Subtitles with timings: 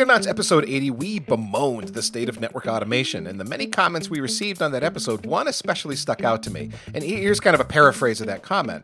[0.00, 4.18] Datanauts episode 80, we bemoaned the state of network automation, and the many comments we
[4.18, 6.70] received on that episode, one especially stuck out to me.
[6.94, 8.82] And here's kind of a paraphrase of that comment.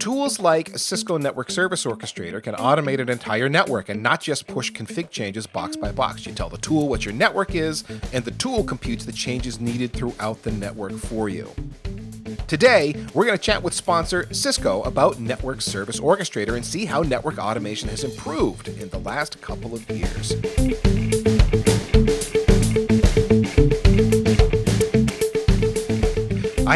[0.00, 4.72] Tools like Cisco Network Service Orchestrator can automate an entire network and not just push
[4.72, 6.26] config changes box by box.
[6.26, 9.92] You tell the tool what your network is, and the tool computes the changes needed
[9.92, 11.48] throughout the network for you.
[12.46, 17.02] Today, we're going to chat with sponsor Cisco about Network Service Orchestrator and see how
[17.02, 20.95] network automation has improved in the last couple of years.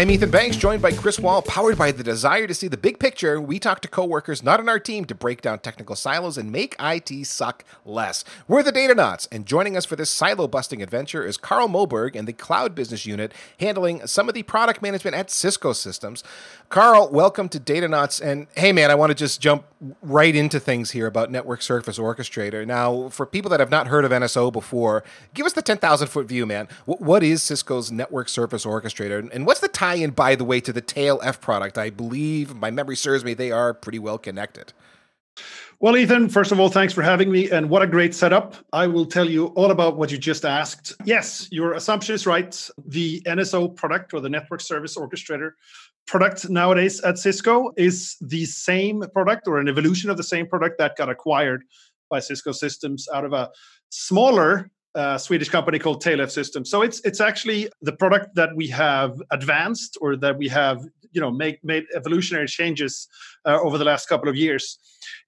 [0.00, 2.98] I'm Ethan Banks, joined by Chris Wahl, powered by the desire to see the big
[2.98, 3.38] picture.
[3.38, 6.74] We talk to coworkers not on our team to break down technical silos and make
[6.80, 8.24] IT suck less.
[8.48, 12.24] We're the Datanauts, and joining us for this silo busting adventure is Carl Moberg in
[12.24, 16.24] the Cloud Business Unit, handling some of the product management at Cisco Systems.
[16.70, 18.22] Carl, welcome to Datanauts.
[18.22, 19.66] And hey, man, I want to just jump
[20.00, 22.66] right into things here about Network Service Orchestrator.
[22.66, 26.26] Now, for people that have not heard of NSO before, give us the 10,000 foot
[26.26, 26.68] view, man.
[26.86, 29.28] what is Cisco's Network Service Orchestrator?
[29.30, 31.78] And what's the tie in, by the way, to the Tail-f product?
[31.78, 34.72] I believe, my memory serves me, they are pretty well connected.
[35.78, 37.50] Well, Ethan, first of all, thanks for having me.
[37.50, 38.54] And what a great setup.
[38.72, 40.94] I will tell you all about what you just asked.
[41.06, 42.68] Yes, your assumption is right.
[42.86, 45.52] The NSO product or the Network Service Orchestrator
[46.06, 50.76] product nowadays at Cisco is the same product or an evolution of the same product
[50.76, 51.64] that got acquired
[52.10, 53.48] by Cisco Systems out of a
[53.88, 56.70] smaller uh, Swedish company called Tail-f Systems.
[56.70, 61.20] So it's it's actually the product that we have advanced or that we have you
[61.20, 63.08] know make made evolutionary changes
[63.44, 64.78] uh, over the last couple of years.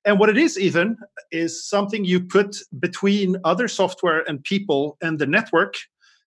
[0.04, 0.96] And what it is, Ethan,
[1.30, 5.74] is something you put between other software and people and the network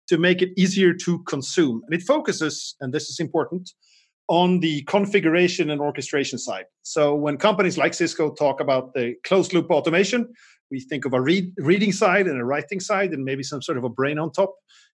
[0.07, 1.81] to make it easier to consume.
[1.85, 3.71] And it focuses, and this is important,
[4.27, 6.65] on the configuration and orchestration side.
[6.81, 10.33] So when companies like Cisco talk about the closed loop automation,
[10.71, 13.77] we think of a read, reading side and a writing side and maybe some sort
[13.77, 14.55] of a brain on top.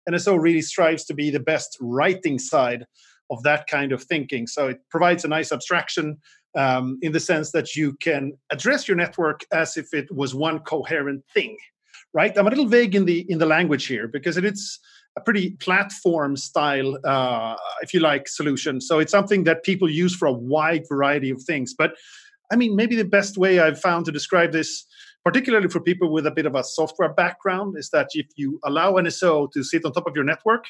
[0.09, 2.87] NSO really strives to be the best writing side
[3.31, 4.47] of that kind of thinking.
[4.47, 6.19] So it provides a nice abstraction
[6.57, 10.61] um, in the sense that you can address your network as if it was one
[10.61, 11.57] coherent thing,
[12.15, 12.37] right?
[12.37, 14.81] I'm a little vague in the in the language here because it's
[15.17, 18.81] a pretty platform style, uh, if you like, solution.
[18.81, 21.75] So it's something that people use for a wide variety of things.
[21.77, 21.95] But
[22.51, 24.87] I mean, maybe the best way I've found to describe this,
[25.25, 28.93] particularly for people with a bit of a software background, is that if you allow
[28.93, 30.65] NSO to sit on top of your network,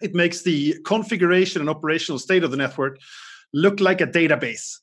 [0.00, 2.98] it makes the configuration and operational state of the network
[3.52, 4.76] look like a database.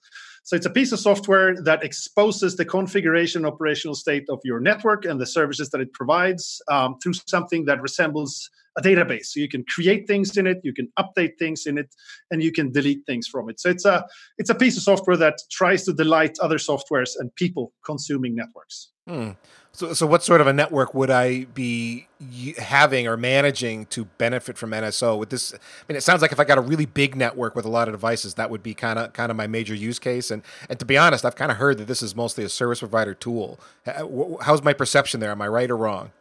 [0.43, 5.03] So it's a piece of software that exposes the configuration operational state of your network
[5.03, 9.25] and the services that it provides um, through something that resembles a database.
[9.25, 11.93] So you can create things in it, you can update things in it,
[12.31, 13.59] and you can delete things from it.
[13.59, 14.05] So it's a
[14.37, 18.89] it's a piece of software that tries to delight other softwares and people consuming networks.
[19.07, 19.31] Hmm.
[19.71, 22.07] So, so what sort of a network would I be
[22.57, 25.19] having or managing to benefit from NSO?
[25.19, 25.57] With this, I
[25.87, 27.93] mean, it sounds like if I got a really big network with a lot of
[27.93, 30.31] devices, that would be kind of kind of my major use case.
[30.31, 32.79] And and to be honest, I've kind of heard that this is mostly a service
[32.79, 33.59] provider tool.
[34.41, 35.31] How's my perception there?
[35.31, 36.11] Am I right or wrong?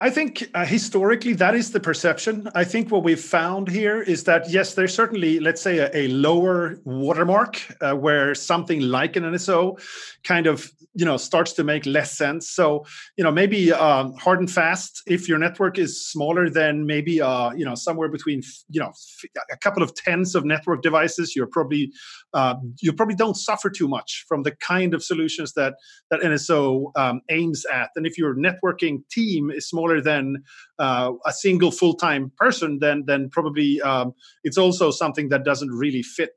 [0.00, 2.48] I think uh, historically that is the perception.
[2.54, 6.08] I think what we've found here is that yes, there's certainly, let's say, a, a
[6.08, 9.80] lower watermark uh, where something like an NSO
[10.22, 12.48] kind of you know starts to make less sense.
[12.50, 12.84] So
[13.16, 15.02] you know maybe um, hard and fast.
[15.06, 18.92] If your network is smaller than maybe uh, you know somewhere between you know
[19.52, 21.92] a couple of tens of network devices, you're probably
[22.34, 25.74] uh, you probably don't suffer too much from the kind of solutions that
[26.10, 27.90] that NSO um, aims at.
[27.96, 30.42] And if your networking team is smaller smaller than
[30.78, 34.12] uh, a single full time person, then then probably um,
[34.44, 36.30] it's also something that doesn't really fit.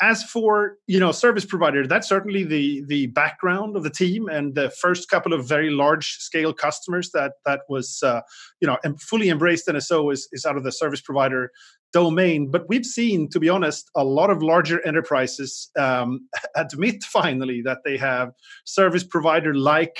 [0.00, 4.54] As for you know service provider, that's certainly the the background of the team and
[4.54, 8.20] the first couple of very large scale customers that that was uh,
[8.60, 11.50] you know fully embraced NSO is is out of the service provider
[11.92, 12.50] domain.
[12.50, 17.78] But we've seen, to be honest, a lot of larger enterprises um, admit finally that
[17.84, 18.30] they have
[18.64, 19.96] service provider like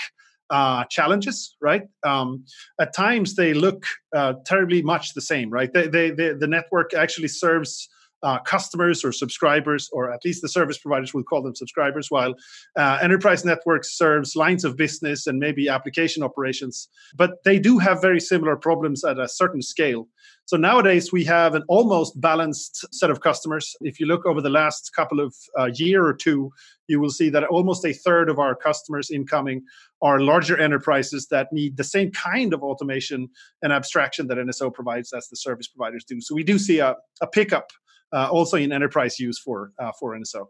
[0.51, 1.83] uh, challenges, right?
[2.05, 2.45] Um,
[2.81, 3.85] at times they look
[4.15, 5.73] uh, terribly much the same, right?
[5.73, 7.89] They, they, they, the network actually serves
[8.23, 12.35] uh, customers or subscribers, or at least the service providers will call them subscribers, while
[12.77, 16.89] uh, enterprise networks serves lines of business and maybe application operations.
[17.17, 20.09] But they do have very similar problems at a certain scale.
[20.47, 23.77] So nowadays we have an almost balanced set of customers.
[23.83, 26.51] If you look over the last couple of uh, year or two,
[26.87, 29.63] you will see that almost a third of our customers incoming
[30.01, 33.29] are larger enterprises that need the same kind of automation
[33.63, 36.19] and abstraction that NSO provides as the service providers do.
[36.21, 37.71] So we do see a, a pickup
[38.13, 40.47] uh, also in enterprise use for uh, for NSO.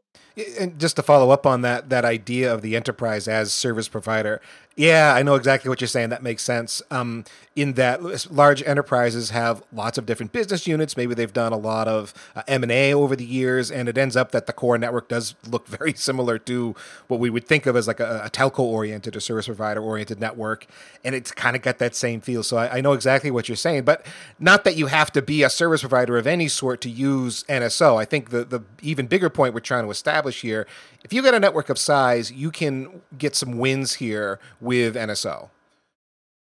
[0.58, 4.40] And just to follow up on that that idea of the enterprise as service provider,
[4.78, 6.10] Yeah, I know exactly what you're saying.
[6.10, 6.82] That makes sense.
[6.92, 7.24] Um,
[7.56, 10.96] in that large enterprises have lots of different business units.
[10.96, 13.98] Maybe they've done a lot of uh, M and A over the years, and it
[13.98, 16.76] ends up that the core network does look very similar to
[17.08, 20.68] what we would think of as like a, a telco-oriented or service provider-oriented network,
[21.04, 22.44] and it's kind of got that same feel.
[22.44, 24.06] So I, I know exactly what you're saying, but
[24.38, 28.00] not that you have to be a service provider of any sort to use NSO.
[28.00, 30.68] I think the the even bigger point we're trying to establish here:
[31.04, 35.50] if you get a network of size, you can get some wins here with NSO.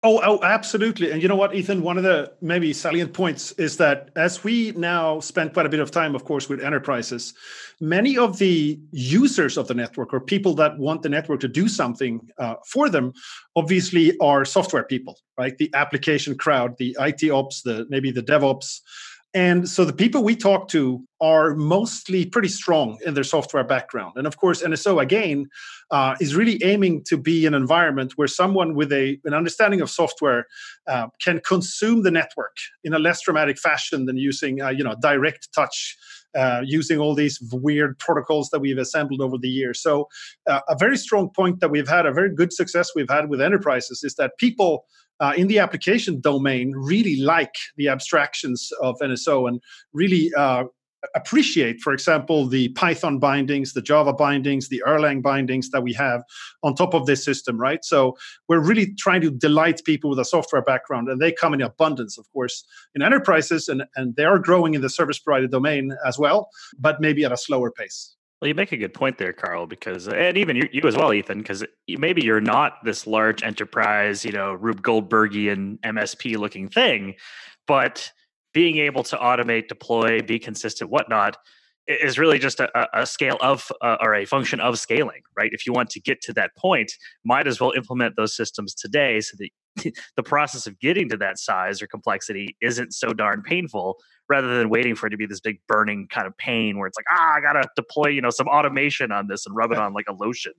[0.03, 1.11] Oh, oh, absolutely.
[1.11, 1.83] And you know what, Ethan?
[1.83, 5.81] One of the maybe salient points is that as we now spend quite a bit
[5.81, 7.35] of time, of course, with enterprises,
[7.83, 11.69] many of the users of the network or people that want the network to do
[11.69, 13.13] something uh, for them,
[13.57, 15.59] obviously, are software people, right?
[15.59, 18.81] The application crowd, the IT ops, the maybe the DevOps,
[19.33, 24.15] and so the people we talk to are mostly pretty strong in their software background.
[24.17, 25.49] And of course, NSO again
[25.93, 29.91] uh, is really aiming to be an environment where someone with a, an understanding of
[29.91, 30.47] software
[30.89, 34.97] uh, can consume the network in a less dramatic fashion than using uh, you know
[35.01, 35.97] direct touch.
[36.37, 39.83] Uh, using all these weird protocols that we've assembled over the years.
[39.83, 40.07] So,
[40.49, 43.41] uh, a very strong point that we've had, a very good success we've had with
[43.41, 44.85] enterprises is that people
[45.19, 49.61] uh, in the application domain really like the abstractions of NSO and
[49.93, 50.65] really uh,
[51.15, 56.23] appreciate, for example, the Python bindings, the Java bindings, the Erlang bindings that we have
[56.63, 57.85] on top of this system, right?
[57.85, 58.17] So
[58.49, 62.19] we're really trying to delight people with a software background, and they come in abundance,
[62.19, 62.65] of course,
[62.95, 67.01] in enterprises, and, and they are growing in the service provider domain as well, but
[67.01, 68.17] maybe at a slower pace.
[68.41, 71.13] Well, you make a good point there, Carl, because and even you, you as well,
[71.13, 77.17] Ethan, because maybe you're not this large enterprise, you know, Rube Goldbergian MSP looking thing,
[77.67, 78.11] but
[78.53, 81.37] being able to automate, deploy, be consistent, whatnot,
[81.87, 85.51] is really just a, a scale of uh, or a function of scaling, right?
[85.53, 86.93] If you want to get to that point,
[87.25, 91.39] might as well implement those systems today so that the process of getting to that
[91.39, 93.97] size or complexity isn't so darn painful
[94.29, 96.97] rather than waiting for it to be this big burning kind of pain where it's
[96.97, 99.93] like, ah, I gotta deploy, you know, some automation on this and rub it on
[99.93, 100.53] like a lotion.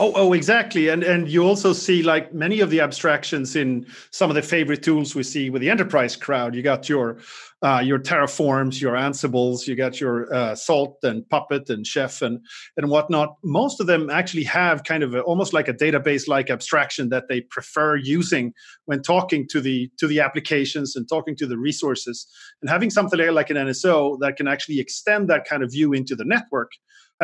[0.00, 0.88] Oh, oh, exactly.
[0.88, 4.82] And and you also see like many of the abstractions in some of the favorite
[4.82, 6.54] tools we see with the enterprise crowd.
[6.54, 7.18] You got your
[7.62, 12.40] uh, your Terraforms, your Ansibles, you got your uh, Salt and Puppet and Chef and
[12.76, 13.36] and whatnot.
[13.42, 17.24] Most of them actually have kind of a, almost like a database like abstraction that
[17.28, 18.52] they prefer using
[18.84, 22.26] when talking to the to the applications and talking to the resources.
[22.60, 26.16] And having something like an NSO that can actually extend that kind of view into
[26.16, 26.72] the network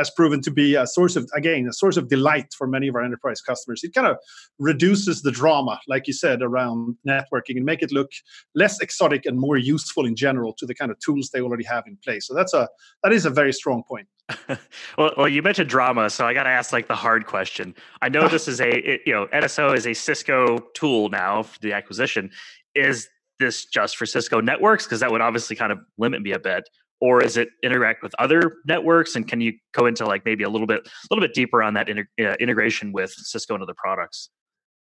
[0.01, 2.95] has proven to be a source of again a source of delight for many of
[2.95, 4.17] our enterprise customers it kind of
[4.59, 8.11] reduces the drama like you said around networking and make it look
[8.55, 11.85] less exotic and more useful in general to the kind of tools they already have
[11.87, 12.67] in place so that's a
[13.03, 14.09] that is a very strong point
[14.97, 17.75] well, well, you mentioned drama, so I got to ask like the hard question.
[18.01, 21.59] I know this is a it, you know NSO is a Cisco tool now for
[21.59, 22.31] the acquisition.
[22.77, 23.09] Is
[23.41, 24.85] this just for Cisco networks?
[24.85, 26.69] Because that would obviously kind of limit me a bit
[27.01, 29.17] or is it interact with other networks?
[29.17, 31.75] And can you go into like maybe a little bit a little bit deeper on
[31.75, 34.31] that uh, integration with cisco and other products?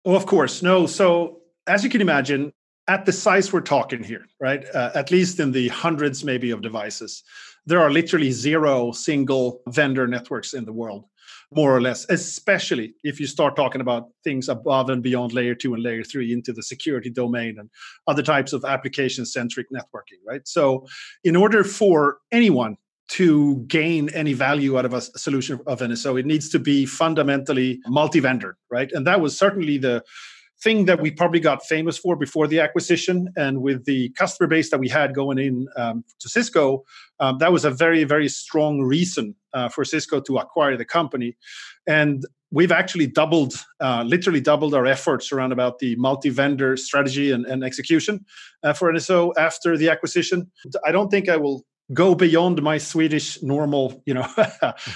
[0.06, 0.62] Oh of course.
[0.62, 2.52] No so as you can imagine
[2.88, 6.62] at the size we're talking here right uh, at least in the hundreds maybe of
[6.62, 7.24] devices
[7.66, 11.06] there are literally zero single vendor networks in the world
[11.54, 15.74] more or less, especially if you start talking about things above and beyond layer two
[15.74, 17.70] and layer three into the security domain and
[18.08, 20.48] other types of application centric networking, right?
[20.48, 20.86] So,
[21.24, 22.78] in order for anyone
[23.10, 27.80] to gain any value out of a solution of NSO, it needs to be fundamentally
[27.88, 28.92] multi vendor, right?
[28.92, 30.04] And that was certainly the
[30.62, 34.70] thing that we probably got famous for before the acquisition and with the customer base
[34.72, 36.84] that we had going in um, to cisco
[37.20, 41.38] um, that was a very very strong reason uh, for cisco to acquire the company.
[41.88, 47.46] And we've actually doubled uh, literally doubled our efforts around about the multi-vendor strategy and,
[47.46, 48.26] and execution
[48.64, 50.52] uh, for nso after the acquisition.
[50.86, 54.28] I don't think i will go beyond my Swedish normal, you know,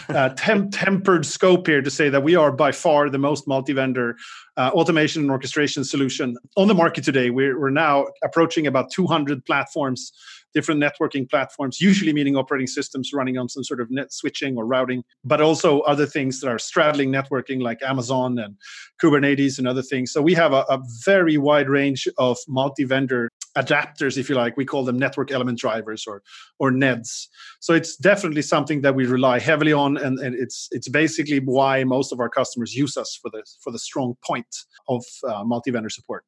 [0.09, 4.15] uh, temp- tempered scope here to say that we are by far the most multi-vendor
[4.57, 7.29] uh, automation and orchestration solution on the market today.
[7.29, 10.11] We're, we're now approaching about 200 platforms,
[10.53, 14.65] different networking platforms, usually meaning operating systems running on some sort of net switching or
[14.65, 18.55] routing, but also other things that are straddling networking like Amazon and
[19.01, 20.11] Kubernetes and other things.
[20.11, 24.57] So we have a, a very wide range of multi-vendor adapters, if you like.
[24.57, 26.23] We call them network element drivers or
[26.59, 27.27] or NEDs.
[27.59, 31.83] So it's definitely something that we rely heavily on, and, and it's it's basically why
[31.83, 34.55] most of our customers use us for the for the strong point
[34.87, 36.25] of uh, multi-vendor support.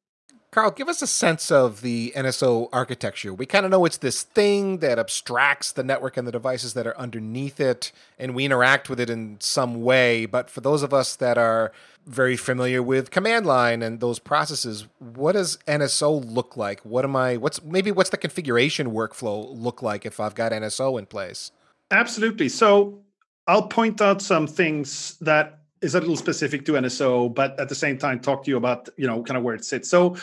[0.56, 3.34] Carl, give us a sense of the NSO architecture.
[3.34, 6.88] We kind of know it's this thing that abstracts the network and the devices that
[6.88, 10.26] are underneath it, and we interact with it in some way.
[10.26, 11.74] But for those of us that are
[12.06, 16.80] very familiar with command line and those processes, what does NSO look like?
[16.86, 17.36] What am I?
[17.36, 21.52] What's maybe what's the configuration workflow look like if I've got NSO in place?
[21.92, 22.48] Absolutely.
[22.48, 23.02] So
[23.46, 27.76] I'll point out some things that is a little specific to NSO, but at the
[27.76, 29.90] same time talk to you about you know kind of where it sits.
[29.90, 30.18] So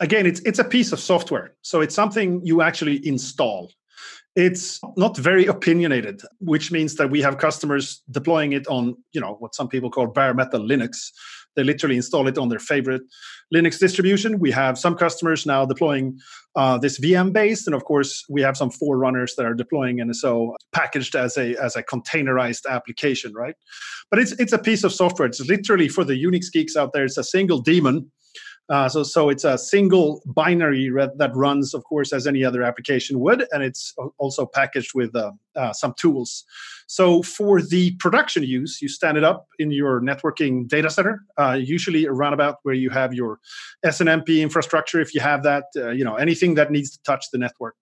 [0.00, 1.54] again, it's it's a piece of software.
[1.62, 3.70] So it's something you actually install.
[4.34, 9.36] It's not very opinionated, which means that we have customers deploying it on you know
[9.40, 11.10] what some people call bare metal Linux.
[11.54, 13.02] They literally install it on their favorite
[13.54, 14.38] Linux distribution.
[14.38, 16.18] We have some customers now deploying
[16.56, 20.54] uh, this VM based, and of course, we have some forerunners that are deploying NSO
[20.72, 23.54] packaged as a as a containerized application, right?
[24.10, 25.28] But it's it's a piece of software.
[25.28, 27.04] It's literally for the Unix geeks out there.
[27.04, 28.10] It's a single daemon
[28.72, 33.20] uh, so, so it's a single binary that runs, of course, as any other application
[33.20, 36.42] would, and it's also packaged with uh, uh, some tools.
[36.86, 41.58] So, for the production use, you stand it up in your networking data center, uh,
[41.60, 43.40] usually around about where you have your
[43.84, 45.02] SNMP infrastructure.
[45.02, 47.76] If you have that, uh, you know anything that needs to touch the network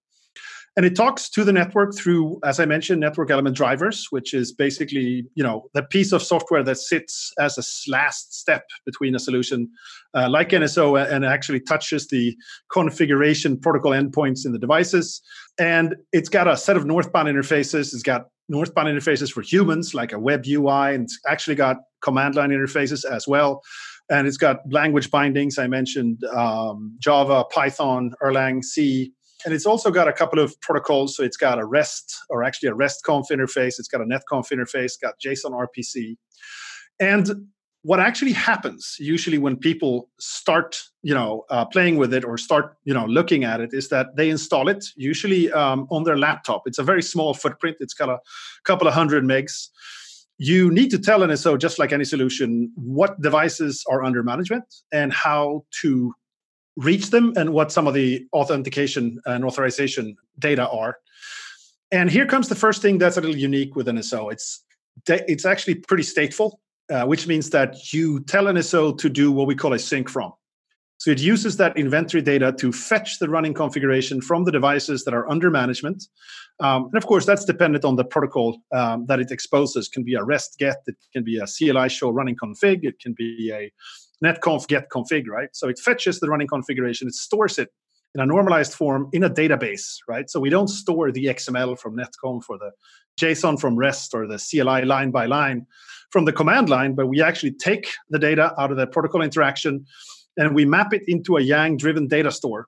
[0.77, 4.53] and it talks to the network through as i mentioned network element drivers which is
[4.53, 9.19] basically you know the piece of software that sits as a last step between a
[9.19, 9.69] solution
[10.15, 12.37] uh, like nso and actually touches the
[12.71, 15.21] configuration protocol endpoints in the devices.
[15.59, 17.93] And it's got a set of northbound interfaces.
[17.95, 22.35] It's got northbound interfaces for humans like a web ui and it's actually got command
[22.35, 23.63] line interfaces as well.
[24.11, 25.57] And it's got language bindings.
[25.59, 29.13] I mentioned um, java python erlang c
[29.45, 31.17] and it's also got a couple of protocols.
[31.17, 33.79] So it's got a REST, or actually a REST conf interface.
[33.79, 36.17] It's got a netconf interface, got JSON RPC.
[36.99, 37.49] And
[37.83, 42.77] what actually happens usually when people start you know uh, playing with it or start
[42.85, 46.63] you know looking at it is that they install it usually um, on their laptop
[46.67, 48.19] it's a very small footprint it's got a
[48.65, 49.69] couple of hundred megs
[50.37, 55.13] you need to tell nso just like any solution what devices are under management and
[55.13, 56.13] how to
[56.81, 60.99] reach them and what some of the authentication and authorization data are.
[61.93, 64.33] And here comes the first thing that's a little unique with NSO.
[64.33, 64.65] It's
[65.07, 66.53] it's actually pretty stateful,
[66.91, 70.33] uh, which means that you tell NSO to do what we call a sync from.
[70.99, 75.15] So it uses that inventory data to fetch the running configuration from the devices that
[75.15, 76.05] are under management.
[76.61, 79.87] Um, and of course, that's dependent on the protocol um, that it exposes.
[79.87, 83.01] It can be a REST get, it can be a CLI show running config, it
[83.01, 83.73] can be a
[84.25, 85.49] netconf get config, right?
[85.53, 87.71] So it fetches the running configuration, it stores it
[88.15, 90.29] in a normalized form in a database, right?
[90.29, 92.73] So we don't store the XML from netconf or the
[93.21, 95.67] JSON from REST or the CLI line by line
[96.11, 99.87] from the command line, but we actually take the data out of the protocol interaction
[100.37, 102.67] and we map it into a Yang driven data store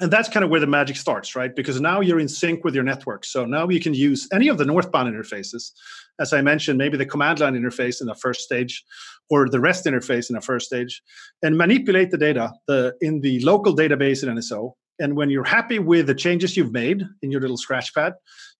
[0.00, 1.54] and that's kind of where the magic starts right?
[1.54, 3.24] Because now you're in sync with your network.
[3.24, 5.72] So now you can use any of the northbound interfaces.
[6.18, 8.84] As i mentioned maybe the command line interface in the first stage
[9.30, 11.02] or the rest interface in the first stage
[11.42, 15.78] and manipulate the data the, in the local database in nso and when you're happy
[15.78, 18.12] with the changes you've made in your little scratch pad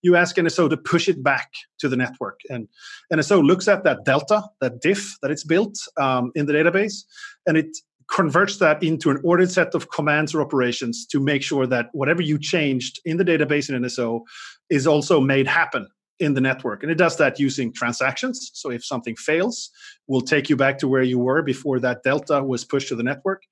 [0.03, 2.41] you ask nso to push it back to the network.
[2.49, 2.69] And
[3.13, 7.05] nso looks at that delta that diff that it's built um, in the database
[7.47, 7.77] and it
[8.11, 12.23] converts that into an ordered set of commands or operations to make sure that whatever
[12.23, 14.23] you changed in the database in NSO
[14.69, 15.87] is also made happen
[16.19, 16.83] in the network.
[16.83, 18.51] And it does that using transactions.
[18.53, 19.71] So if something fails,
[20.07, 23.03] we'll take you back to where you were before that delta was pushed to the
[23.03, 23.43] network.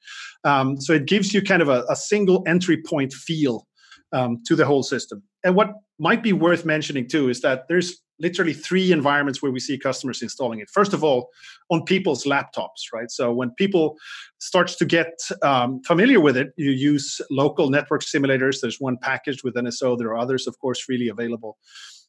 [0.44, 3.66] Um, so it gives you kind of a, a single entry point feel
[4.12, 5.22] um, to the whole system.
[5.44, 9.60] And what might be worth mentioning too is that there's literally three environments where we
[9.60, 10.68] see customers installing it.
[10.70, 11.28] First of all,
[11.70, 13.10] on people's laptops, right?
[13.10, 13.96] So when people
[14.40, 15.12] starts to get
[15.42, 18.60] um, familiar with it, you use local network simulators.
[18.60, 19.96] There's one packaged with NSO.
[19.96, 21.58] There are others, of course, freely available.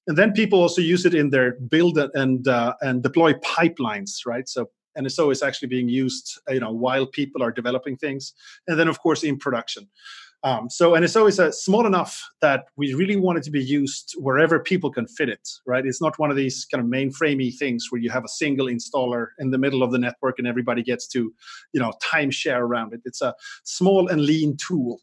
[0.08, 4.48] And then people also use it in their build and uh, and deploy pipelines, right?
[4.48, 8.34] So NSO is actually being used, you know, while people are developing things,
[8.68, 9.88] and then of course in production.
[10.44, 13.64] Um, so, and it's always uh, small enough that we really want it to be
[13.64, 15.86] used wherever people can fit it, right?
[15.86, 19.28] It's not one of these kind of mainframey things where you have a single installer
[19.40, 21.34] in the middle of the network and everybody gets to,
[21.74, 23.02] you know, timeshare around it.
[23.04, 25.02] It's a small and lean tool.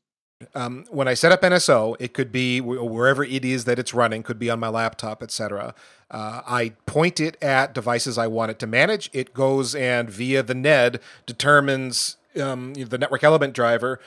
[0.54, 4.22] Um, when I set up NSO, it could be wherever it is that it's running,
[4.22, 5.74] could be on my laptop, etc.
[6.10, 9.08] Uh, I point it at devices I want it to manage.
[9.14, 13.98] It goes and via the NED determines um, the network element driver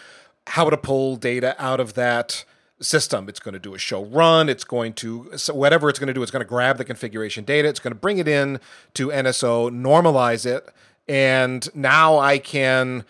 [0.47, 2.45] how to pull data out of that
[2.81, 3.27] system.
[3.29, 4.49] It's going to do a show run.
[4.49, 6.21] It's going to so whatever it's going to do.
[6.21, 7.67] It's going to grab the configuration data.
[7.67, 8.59] It's going to bring it in
[8.95, 10.69] to NSO, normalize it,
[11.07, 13.05] And now I can,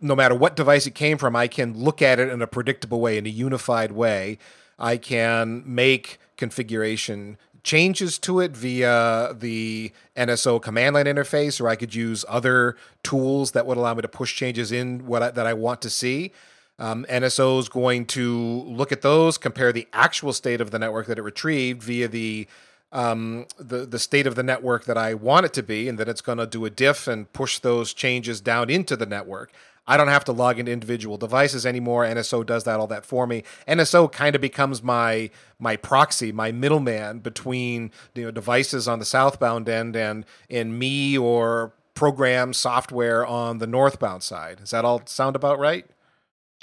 [0.00, 3.00] no matter what device it came from, I can look at it in a predictable
[3.00, 4.38] way, in a unified way.
[4.78, 11.76] I can make configuration changes to it via the NSO command line interface, or I
[11.76, 15.46] could use other tools that would allow me to push changes in what I, that
[15.46, 16.32] I want to see.
[16.78, 21.06] Um, NSO is going to look at those, compare the actual state of the network
[21.06, 22.48] that it retrieved via the
[22.92, 26.08] um, the the state of the network that I want it to be, and then
[26.08, 29.52] it's going to do a diff and push those changes down into the network.
[29.86, 32.04] I don't have to log into individual devices anymore.
[32.04, 33.42] NSO does that all that for me.
[33.68, 39.04] NSO kind of becomes my my proxy, my middleman between you know devices on the
[39.04, 44.58] southbound end and and me or program software on the northbound side.
[44.58, 45.86] Does that all sound about right?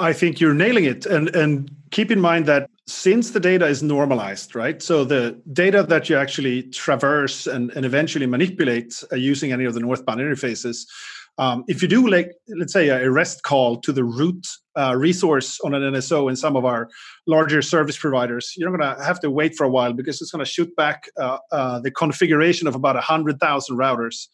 [0.02, 1.06] I think you're nailing it.
[1.06, 4.82] And and keep in mind that since the data is normalized, right?
[4.82, 9.74] So the data that you actually traverse and, and eventually manipulate uh, using any of
[9.74, 10.86] the northbound interfaces
[11.38, 14.46] um, if you do like let's say a REST call to the root
[14.78, 16.90] uh, resource on an NSO in some of our
[17.26, 20.44] larger service providers, you're going to have to wait for a while because it's going
[20.44, 24.28] to shoot back uh, uh, the configuration of about 100,000 routers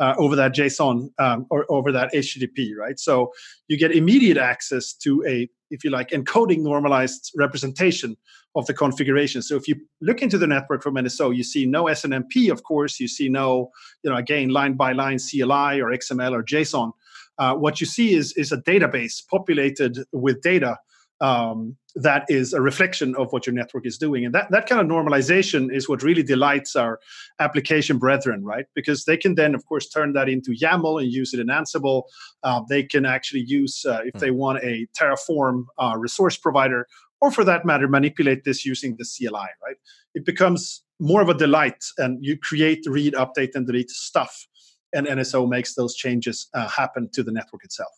[0.00, 2.98] uh, over that JSON um, or over that HTTP, right?
[2.98, 3.32] So
[3.68, 8.16] you get immediate access to a, if you like, encoding normalized representation
[8.56, 9.42] of the configuration.
[9.42, 13.00] So if you look into the network from NSO, you see no SNMP, of course.
[13.00, 13.70] You see no,
[14.02, 16.92] you know, again, line by line CLI or XML or JSON.
[17.38, 20.78] Uh, what you see is is a database populated with data
[21.20, 24.24] um, that is a reflection of what your network is doing.
[24.24, 26.98] And that, that kind of normalization is what really delights our
[27.38, 28.66] application brethren, right?
[28.74, 32.02] Because they can then, of course, turn that into YAML and use it in Ansible.
[32.42, 34.36] Uh, they can actually use, uh, if they hmm.
[34.36, 36.86] want a Terraform uh, resource provider,
[37.20, 39.76] or for that matter, manipulate this using the CLI, right?
[40.14, 44.46] It becomes more of a delight and you create, read, update, and delete stuff.
[44.92, 47.90] And NSO makes those changes uh, happen to the network itself.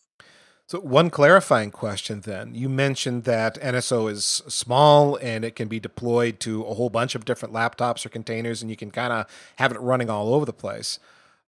[0.69, 2.53] So, one clarifying question then.
[2.53, 7.15] You mentioned that NSO is small and it can be deployed to a whole bunch
[7.15, 10.45] of different laptops or containers, and you can kind of have it running all over
[10.45, 10.99] the place.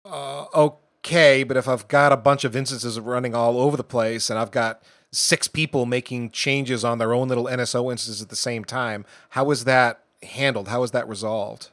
[0.07, 4.31] Uh, okay, but if I've got a bunch of instances running all over the place
[4.31, 8.37] and I've got six people making changes on their own little NSO instances at the
[8.37, 10.69] same time, how is that handled?
[10.69, 11.69] How is that resolved?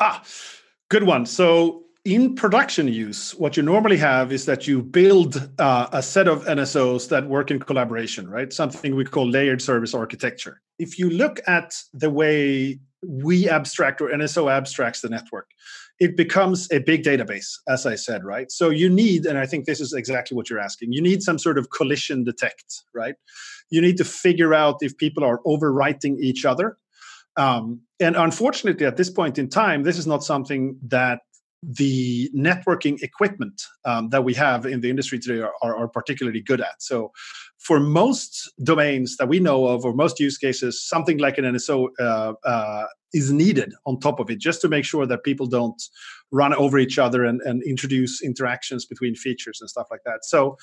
[0.00, 0.24] Ah,
[0.88, 1.26] good one.
[1.26, 6.28] So, in production use, what you normally have is that you build uh, a set
[6.28, 8.52] of NSOs that work in collaboration, right?
[8.52, 10.62] Something we call layered service architecture.
[10.78, 15.50] If you look at the way we abstract or NSO abstracts the network,
[15.98, 18.50] it becomes a big database, as I said, right?
[18.50, 21.38] So you need, and I think this is exactly what you're asking, you need some
[21.38, 23.14] sort of collision detect, right?
[23.68, 26.78] You need to figure out if people are overwriting each other.
[27.36, 31.20] Um, and unfortunately, at this point in time, this is not something that
[31.62, 36.40] the networking equipment um, that we have in the industry today are, are, are, particularly
[36.40, 36.82] good at.
[36.82, 37.12] So,
[37.58, 41.88] for most domains that we know of, or most use cases, something like an NSO
[42.00, 45.82] uh, uh, is needed on top of it, just to make sure that people don't
[46.32, 50.24] run over each other and, and introduce interactions between features and stuff like that.
[50.24, 50.56] So,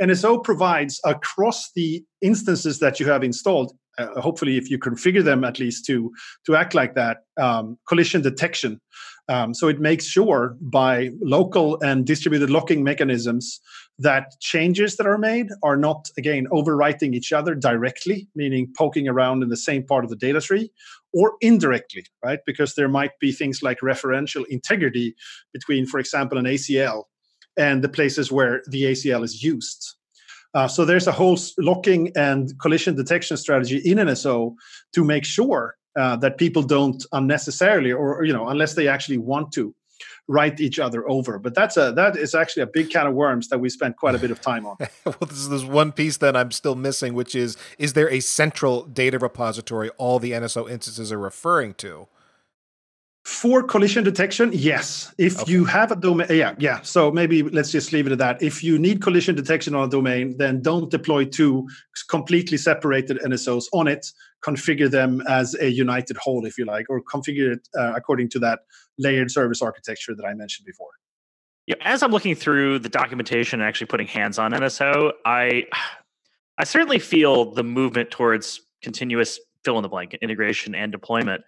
[0.00, 3.72] NSO provides across the instances that you have installed.
[3.98, 6.10] Uh, hopefully, if you configure them at least to
[6.46, 8.80] to act like that, um, collision detection
[9.30, 13.60] um, so it makes sure by local and distributed locking mechanisms
[14.00, 19.44] that changes that are made are not, again, overwriting each other directly, meaning poking around
[19.44, 20.72] in the same part of the data tree,
[21.12, 22.40] or indirectly, right?
[22.44, 25.14] Because there might be things like referential integrity
[25.52, 27.04] between, for example, an ACL
[27.56, 29.94] and the places where the ACL is used.
[30.54, 34.54] Uh, so there's a whole locking and collision detection strategy in NSO
[34.92, 39.52] to make sure uh, that people don't unnecessarily or you know unless they actually want
[39.52, 39.74] to
[40.28, 43.48] write each other over but that's a that is actually a big can of worms
[43.48, 46.18] that we spent quite a bit of time on well this is this one piece
[46.18, 50.70] that i'm still missing which is is there a central data repository all the nso
[50.70, 52.06] instances are referring to
[53.24, 55.14] for collision detection, yes.
[55.18, 55.52] If okay.
[55.52, 56.80] you have a domain, yeah, yeah.
[56.82, 58.42] So maybe let's just leave it at that.
[58.42, 61.68] If you need collision detection on a domain, then don't deploy two
[62.08, 64.10] completely separated NSOs on it.
[64.44, 68.38] Configure them as a united whole, if you like, or configure it uh, according to
[68.38, 68.60] that
[68.98, 70.90] layered service architecture that I mentioned before.
[71.66, 75.66] Yeah, as I'm looking through the documentation and actually putting hands on NSO, I
[76.58, 81.42] I certainly feel the movement towards continuous fill in the blank integration and deployment.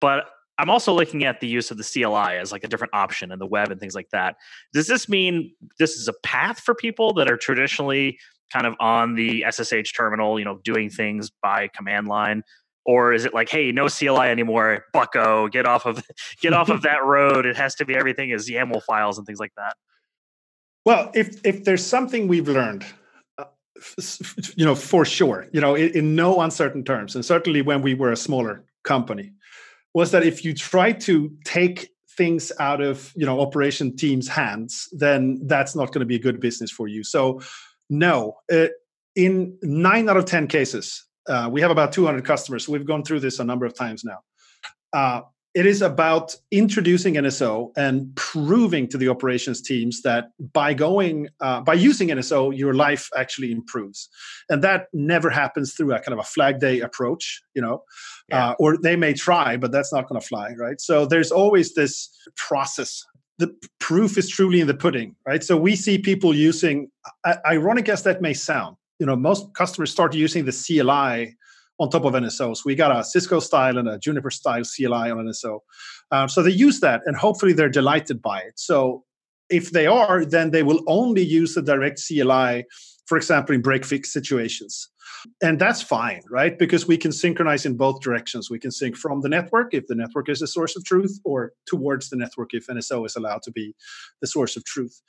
[0.00, 0.26] But
[0.58, 3.38] I'm also looking at the use of the CLI as like a different option in
[3.38, 4.36] the web and things like that.
[4.72, 8.18] Does this mean this is a path for people that are traditionally
[8.52, 12.42] kind of on the SSH terminal, you know, doing things by command line?
[12.84, 16.02] Or is it like, hey, no CLI anymore, bucko, get off of
[16.40, 17.46] get off of that road.
[17.46, 19.76] It has to be everything is YAML files and things like that.
[20.84, 22.84] Well, if if there's something we've learned,
[23.38, 23.44] uh,
[24.56, 27.94] you know, for sure, you know, in, in no uncertain terms, and certainly when we
[27.94, 29.32] were a smaller company,
[29.94, 34.88] was that if you try to take things out of you know operation teams hands
[34.92, 37.40] then that's not going to be a good business for you so
[37.92, 38.66] no uh,
[39.14, 43.04] in nine out of ten cases uh, we have about 200 customers so we've gone
[43.04, 44.18] through this a number of times now
[44.92, 45.20] uh,
[45.54, 51.60] it is about introducing NSO and proving to the operations teams that by going uh,
[51.60, 54.08] by using NSO, your life actually improves,
[54.48, 57.82] and that never happens through a kind of a flag day approach, you know,
[58.30, 58.50] yeah.
[58.50, 60.80] uh, or they may try, but that's not going to fly, right?
[60.80, 63.04] So there's always this process.
[63.42, 65.42] The proof is truly in the pudding, right?
[65.42, 66.90] So we see people using,
[67.44, 71.34] ironic as that may sound, you know, most customers start using the CLI
[71.80, 72.56] on top of NSO.
[72.56, 75.58] So we got a Cisco style and a Juniper style CLI on NSO.
[76.12, 78.54] Um, so they use that, and hopefully they're delighted by it.
[78.60, 79.04] So
[79.50, 82.64] if they are, then they will only use the direct CLI,
[83.06, 84.88] for example, in break fix situations.
[85.42, 86.58] And that's fine, right?
[86.58, 88.50] Because we can synchronize in both directions.
[88.50, 91.52] We can sync from the network if the network is the source of truth, or
[91.66, 93.74] towards the network if NSO is allowed to be
[94.20, 95.00] the source of truth.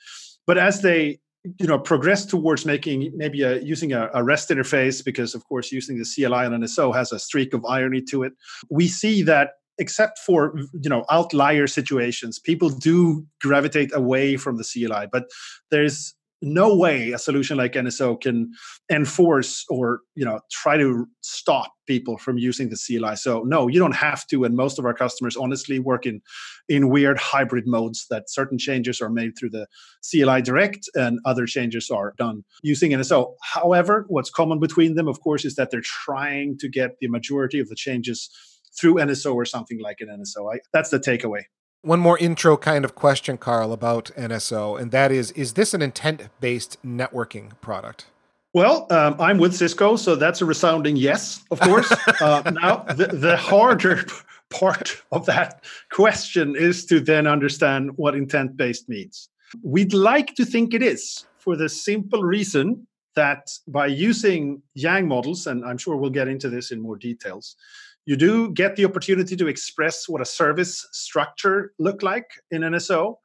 [0.46, 1.18] But as they
[1.58, 5.70] you know progress towards making maybe a, using a, a, REST interface because of course
[5.70, 8.32] using the CLI on NSO has a streak of irony to it.
[8.70, 14.64] We see that except for you know outlier situations, people do gravitate away from the
[14.64, 15.24] CLI, but
[15.70, 18.52] there's no way a solution like NSO can
[18.90, 23.16] enforce or you know try to stop people from using the CLI.
[23.16, 24.44] So no, you don't have to.
[24.44, 26.20] And most of our customers honestly work in
[26.68, 29.66] in weird hybrid modes that certain changes are made through the
[30.08, 33.34] CLI direct and other changes are done using NSO.
[33.42, 37.58] However, what's common between them, of course, is that they're trying to get the majority
[37.58, 38.30] of the changes
[38.78, 40.54] through NSO or something like an NSO.
[40.54, 41.44] I, that's the takeaway
[41.84, 45.82] one more intro kind of question, Carl, about NSO, and that is: Is this an
[45.82, 48.06] intent-based networking product?
[48.54, 51.92] Well, um, I'm with Cisco, so that's a resounding yes, of course.
[52.20, 54.04] uh, now, the, the harder
[54.48, 59.28] part of that question is to then understand what intent-based means.
[59.62, 65.46] We'd like to think it is, for the simple reason that by using Yang models,
[65.46, 67.56] and I'm sure we'll get into this in more details,
[68.06, 73.16] you do get the opportunity to express what a service structure look like in NSO.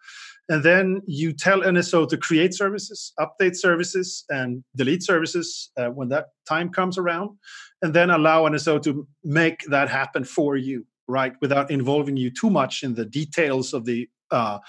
[0.47, 6.09] And then you tell NSO to create services, update services, and delete services uh, when
[6.09, 7.37] that time comes around.
[7.81, 11.33] And then allow NSO to make that happen for you, right?
[11.39, 14.59] Without involving you too much in the details of the uh,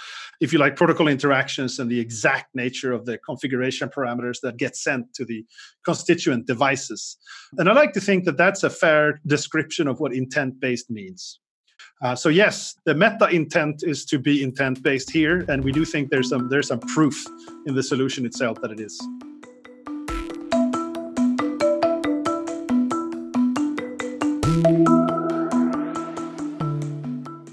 [0.40, 4.76] if you like, protocol interactions and the exact nature of the configuration parameters that get
[4.76, 5.44] sent to the
[5.84, 7.16] constituent devices.
[7.58, 11.40] And I like to think that that's a fair description of what intent based means.
[12.02, 15.84] Uh, so yes, the meta intent is to be intent based here, and we do
[15.84, 17.26] think there's some there's some proof
[17.66, 18.98] in the solution itself that it is.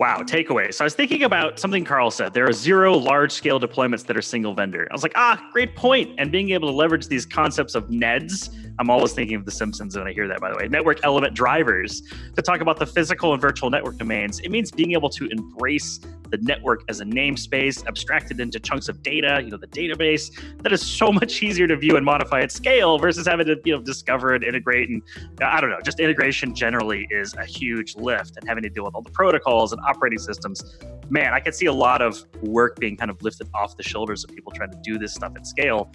[0.08, 0.74] Wow, takeaway.
[0.74, 2.34] So I was thinking about something Carl said.
[2.34, 4.88] There are zero large scale deployments that are single vendor.
[4.90, 6.16] I was like, ah, great point.
[6.18, 9.98] And being able to leverage these concepts of NEDs I'm always thinking of The Simpsons
[9.98, 10.68] when I hear that, by the way.
[10.68, 12.04] Network element drivers
[12.36, 14.40] to talk about the physical and virtual network domains.
[14.42, 19.02] It means being able to embrace the network as a namespace, abstracted into chunks of
[19.04, 20.32] data, you know, the database.
[20.62, 23.76] That is so much easier to view and modify at scale versus having to, you
[23.76, 24.90] know, discover and integrate.
[24.90, 25.02] And
[25.42, 28.96] I don't know, just integration generally is a huge lift and having to deal with
[28.96, 30.78] all the protocols and operating systems.
[31.10, 34.24] Man, I can see a lot of work being kind of lifted off the shoulders
[34.24, 35.92] of people trying to do this stuff at scale.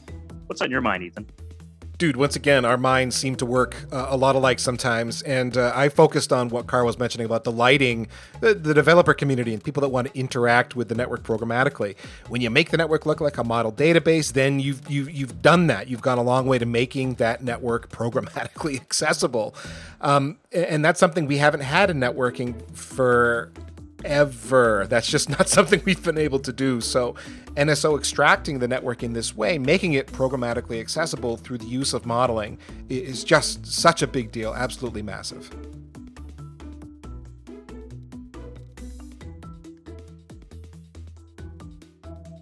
[0.47, 1.27] What's on your mind, Ethan?
[2.03, 5.23] Dude, once again, our minds seem to work uh, a lot alike sometimes.
[5.23, 8.09] And uh, I focused on what Carl was mentioning about the lighting,
[8.41, 11.95] the, the, developer community, and people that want to interact with the network programmatically.
[12.27, 15.69] When you make the network look like a model database, then you've you've you've done
[15.69, 15.87] that.
[15.87, 19.55] You've gone a long way to making that network programmatically accessible,
[20.01, 23.53] um, and that's something we haven't had in networking for
[24.05, 24.87] ever.
[24.89, 26.81] That's just not something we've been able to do.
[26.81, 27.15] So,
[27.55, 32.07] NSO extracting the network in this way, making it programmatically accessible through the use of
[32.07, 35.51] modeling, is just such a big deal, absolutely massive.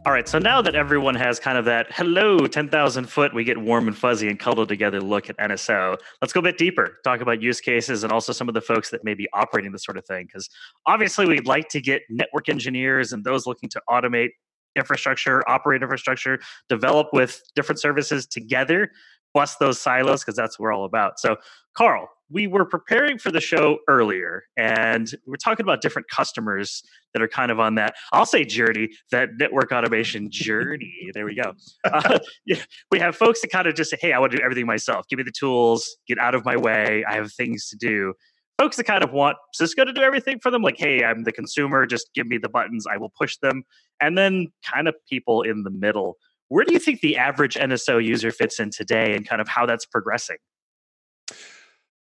[0.07, 3.59] All right, so now that everyone has kind of that hello, 10,000 foot, we get
[3.59, 7.21] warm and fuzzy and cuddled together look at NSO, let's go a bit deeper, talk
[7.21, 9.99] about use cases and also some of the folks that may be operating this sort
[9.99, 10.25] of thing.
[10.25, 10.49] Because
[10.87, 14.31] obviously, we'd like to get network engineers and those looking to automate
[14.75, 16.39] infrastructure, operate infrastructure,
[16.71, 18.93] develop with different services together,
[19.35, 21.21] bust those silos, because that's what we're all about.
[21.21, 21.37] So,
[21.75, 27.23] Carl, we were preparing for the show earlier and we're talking about different customers that
[27.23, 31.11] are kind of on that i'll say journey that network automation journey.
[31.12, 31.53] There we go.
[31.85, 34.45] Uh, yeah, we have folks that kind of just say hey i want to do
[34.45, 35.07] everything myself.
[35.09, 35.97] Give me the tools.
[36.07, 37.05] Get out of my way.
[37.09, 38.14] I have things to do.
[38.59, 41.33] Folks that kind of want cisco to do everything for them like hey i'm the
[41.33, 41.87] consumer.
[41.87, 42.87] Just give me the buttons.
[42.90, 43.64] I will push them.
[44.01, 46.16] And then kind of people in the middle.
[46.49, 49.66] Where do you think the average nso user fits in today and kind of how
[49.66, 50.38] that's progressing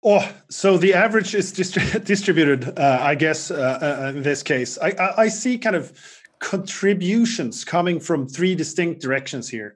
[0.02, 4.78] Oh, so the average is distri- distributed, uh, I guess, uh, uh, in this case.
[4.78, 5.92] I, I, I, see kind of
[6.38, 9.74] contributions coming from three distinct directions here.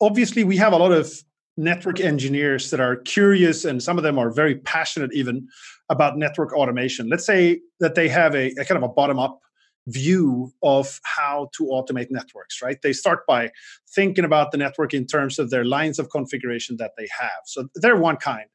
[0.00, 1.12] Obviously, we have a lot of
[1.56, 5.48] network engineers that are curious, and some of them are very passionate even
[5.88, 7.08] about network automation.
[7.08, 9.40] Let's say that they have a, a kind of a bottom up
[9.86, 12.80] view of how to automate networks, right?
[12.82, 13.50] They start by
[13.94, 17.42] thinking about the network in terms of their lines of configuration that they have.
[17.44, 18.46] So they're one kind.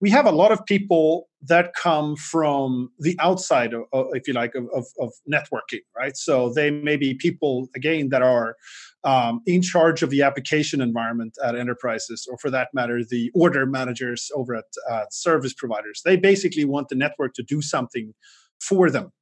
[0.00, 4.54] We have a lot of people that come from the outside, of, if you like,
[4.54, 6.16] of, of, of, networking, right?
[6.16, 8.56] So they may be people, again, that are
[9.04, 13.66] um, in charge of the application environment at enterprises, or for that matter, the order
[13.66, 16.00] managers over at uh, service providers.
[16.04, 18.14] They basically want the network to do something
[18.58, 19.12] for them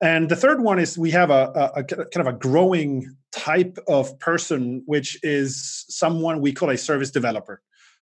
[0.00, 3.78] and the third one is we have a, a, a, kind of a growing type
[3.86, 7.62] of person, which is someone we call a service developer.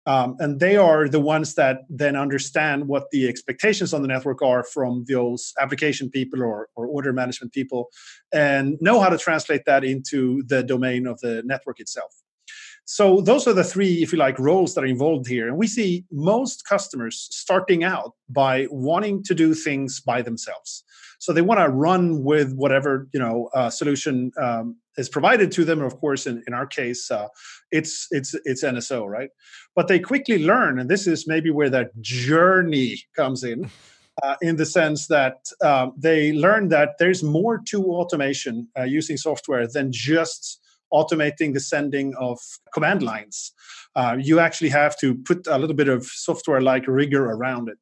[0.07, 4.41] Um, and they are the ones that then understand what the expectations on the network
[4.41, 7.89] are from those application people or, or order management people
[8.33, 12.11] and know how to translate that into the domain of the network itself.
[12.85, 15.47] So those are the three, if you like, roles that are involved here.
[15.47, 20.83] And we see most customers starting out by wanting to do things by themselves.
[21.21, 25.63] So they want to run with whatever you know uh, solution um, is provided to
[25.63, 25.79] them.
[25.79, 27.27] Of course, in, in our case, uh,
[27.69, 29.29] it's it's it's NSO, right?
[29.75, 33.69] But they quickly learn, and this is maybe where that journey comes in.
[34.23, 39.15] Uh, in the sense that um, they learn that there's more to automation uh, using
[39.15, 40.59] software than just
[40.93, 42.37] automating the sending of
[42.73, 43.53] command lines.
[43.95, 47.77] Uh, you actually have to put a little bit of software like rigor around it.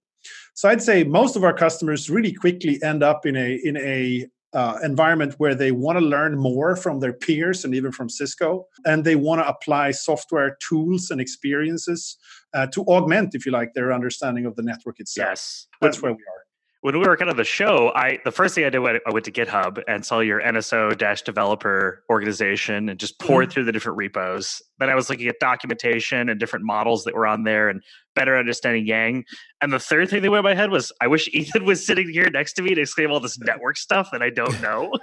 [0.59, 4.27] So I'd say most of our customers really quickly end up in a in a
[4.51, 8.65] uh, environment where they want to learn more from their peers and even from Cisco,
[8.83, 12.17] and they want to apply software tools and experiences
[12.53, 15.29] uh, to augment, if you like, their understanding of the network itself.
[15.29, 16.38] Yes, that's where we are
[16.81, 19.25] when we were kind of the show, I the first thing I did I went
[19.25, 23.51] to GitHub and saw your NSO dash developer organization and just poured mm-hmm.
[23.51, 24.61] through the different repos.
[24.79, 27.81] Then I was looking at documentation and different models that were on there and
[28.15, 29.25] better understanding Yang.
[29.61, 32.07] And the third thing that went in my head was I wish Ethan was sitting
[32.07, 34.93] here next to me to explain all this network stuff that I don't know.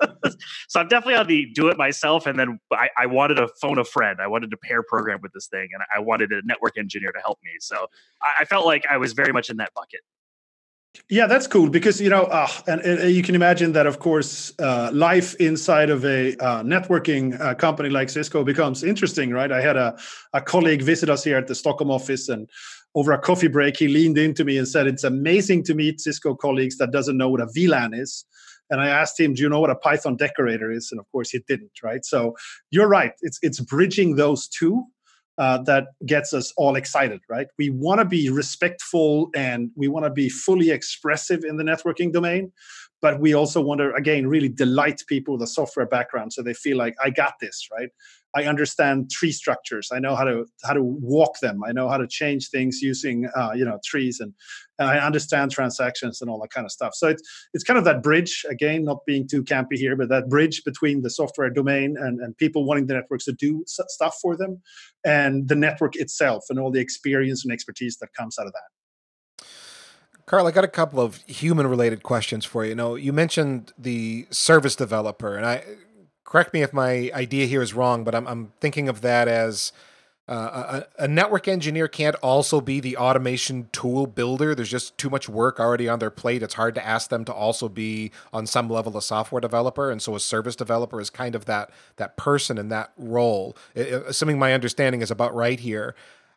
[0.68, 2.26] so I'm definitely on the do it myself.
[2.26, 4.18] And then I, I wanted to phone a friend.
[4.18, 7.20] I wanted to pair program with this thing and I wanted a network engineer to
[7.20, 7.50] help me.
[7.60, 7.86] So
[8.22, 10.00] I, I felt like I was very much in that bucket.
[11.10, 14.52] Yeah, that's cool because you know, uh, and, and, you can imagine that, of course,
[14.58, 19.50] uh, life inside of a uh, networking uh, company like Cisco becomes interesting, right?
[19.50, 19.98] I had a,
[20.32, 22.48] a colleague visit us here at the Stockholm office, and
[22.94, 26.34] over a coffee break, he leaned into me and said, "It's amazing to meet Cisco
[26.34, 28.24] colleagues that doesn't know what a VLAN is."
[28.70, 31.30] And I asked him, "Do you know what a Python decorator is?" And of course,
[31.30, 31.70] he didn't.
[31.82, 32.04] Right.
[32.04, 32.34] So
[32.70, 33.12] you're right.
[33.22, 34.84] It's it's bridging those two
[35.38, 37.46] uh, that gets us all excited, right?
[37.58, 42.12] We want to be respectful and we want to be fully expressive in the networking
[42.12, 42.52] domain,
[43.00, 46.54] but we also want to, again, really delight people with a software background so they
[46.54, 47.90] feel like, I got this, right?
[48.36, 49.88] I understand tree structures.
[49.92, 51.62] I know how to how to walk them.
[51.66, 54.34] I know how to change things using uh, you know trees, and
[54.78, 56.94] and I understand transactions and all that kind of stuff.
[56.94, 57.22] So it's
[57.54, 61.02] it's kind of that bridge again, not being too campy here, but that bridge between
[61.02, 64.60] the software domain and and people wanting the networks to do stuff for them,
[65.04, 68.77] and the network itself and all the experience and expertise that comes out of that.
[70.28, 72.70] Carl, I got a couple of human related questions for you.
[72.70, 75.64] You know, you mentioned the service developer, and I
[76.24, 79.72] correct me if my idea here is wrong, but I'm, I'm thinking of that as
[80.28, 84.54] uh, a, a, network engineer can't also be the automation tool builder.
[84.54, 86.42] There's just too much work already on their plate.
[86.42, 90.02] It's hard to ask them to also be on some level a software developer, and
[90.02, 93.56] so a service developer is kind of that that person in that role.
[93.74, 95.94] assuming my understanding is about right here,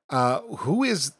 [0.10, 1.12] uh, who is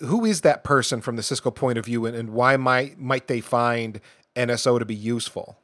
[0.00, 3.26] who is that person from the Cisco point of view, and, and why might might
[3.26, 4.00] they find
[4.34, 5.58] NSO to be useful?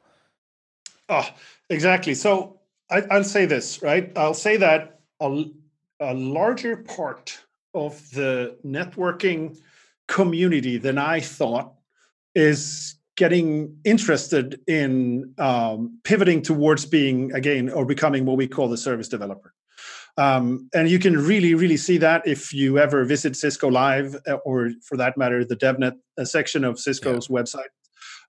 [1.09, 1.27] Oh,
[1.69, 2.13] exactly.
[2.13, 4.11] So I, will say this, right?
[4.15, 5.45] I'll say that a,
[5.99, 7.39] a larger part
[7.73, 9.57] of the networking
[10.07, 11.73] community than I thought
[12.35, 18.77] is getting interested in um, pivoting towards being again or becoming what we call the
[18.77, 19.53] service developer.
[20.17, 24.33] Um, and you can really, really see that if you ever visit Cisco Live, uh,
[24.45, 27.37] or for that matter, the DevNet uh, section of Cisco's yeah.
[27.37, 27.71] website.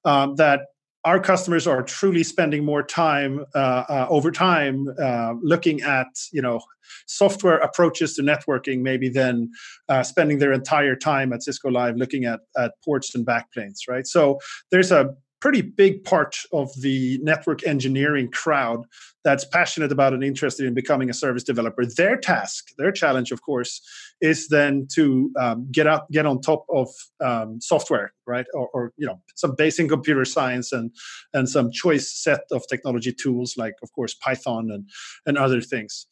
[0.07, 0.61] Um, that
[1.05, 6.41] our customers are truly spending more time uh, uh, over time uh, looking at you
[6.41, 6.61] know
[7.07, 9.51] software approaches to networking maybe than
[9.89, 14.07] uh, spending their entire time at cisco live looking at, at ports and backplanes right
[14.07, 14.39] so
[14.71, 15.15] there's a
[15.45, 18.83] pretty big part of the network engineering crowd
[19.25, 21.85] that's passionate about and interested in becoming a service developer.
[21.85, 23.83] Their task, their challenge, of course,
[24.23, 26.89] is then to um, get up, get on top of
[27.23, 30.91] um, software, right, or, or, you know some basic computer science and
[31.35, 34.89] and some choice set of technology tools like, of course, Python and
[35.27, 36.07] and other things.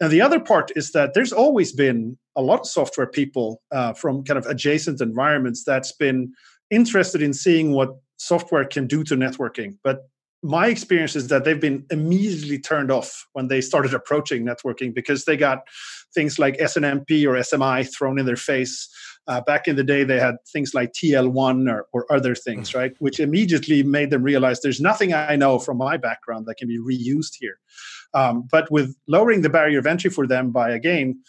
[0.00, 3.92] And the other part is that there's always been a lot of software people uh,
[3.92, 6.32] from kind of adjacent environments that's been
[6.70, 9.76] interested in seeing what software can do to networking.
[9.82, 10.08] But
[10.42, 15.24] my experience is that they've been immediately turned off when they started approaching networking because
[15.24, 15.60] they got
[16.14, 18.88] things like SNMP or SMI thrown in their face.
[19.26, 22.76] Uh, back in the day, they had things like TL1 or, or other things, mm.
[22.76, 22.92] right?
[22.98, 26.78] Which immediately made them realize there's nothing I know from my background that can be
[26.78, 27.58] reused here.
[28.14, 31.20] Um, but with lowering the barrier of entry for them by, again,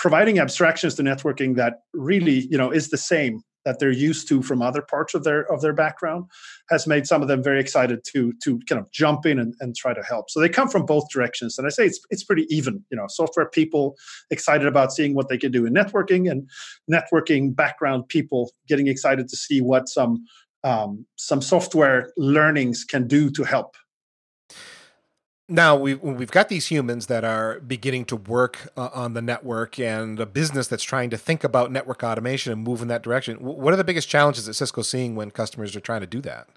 [0.00, 4.42] providing abstractions to networking that really you know is the same that they're used to
[4.42, 6.24] from other parts of their of their background
[6.68, 9.76] has made some of them very excited to to kind of jump in and, and
[9.76, 10.30] try to help.
[10.30, 11.58] So they come from both directions.
[11.58, 13.96] And i say it's it's pretty even you know software people
[14.30, 16.48] excited about seeing what they can do in networking and
[16.90, 20.24] networking background people getting excited to see what some
[20.62, 23.74] um, some software learnings can do to help
[25.50, 29.78] now we've, we've got these humans that are beginning to work uh, on the network
[29.78, 33.36] and a business that's trying to think about network automation and move in that direction.
[33.38, 36.48] What are the biggest challenges that cisco's seeing when customers are trying to do that?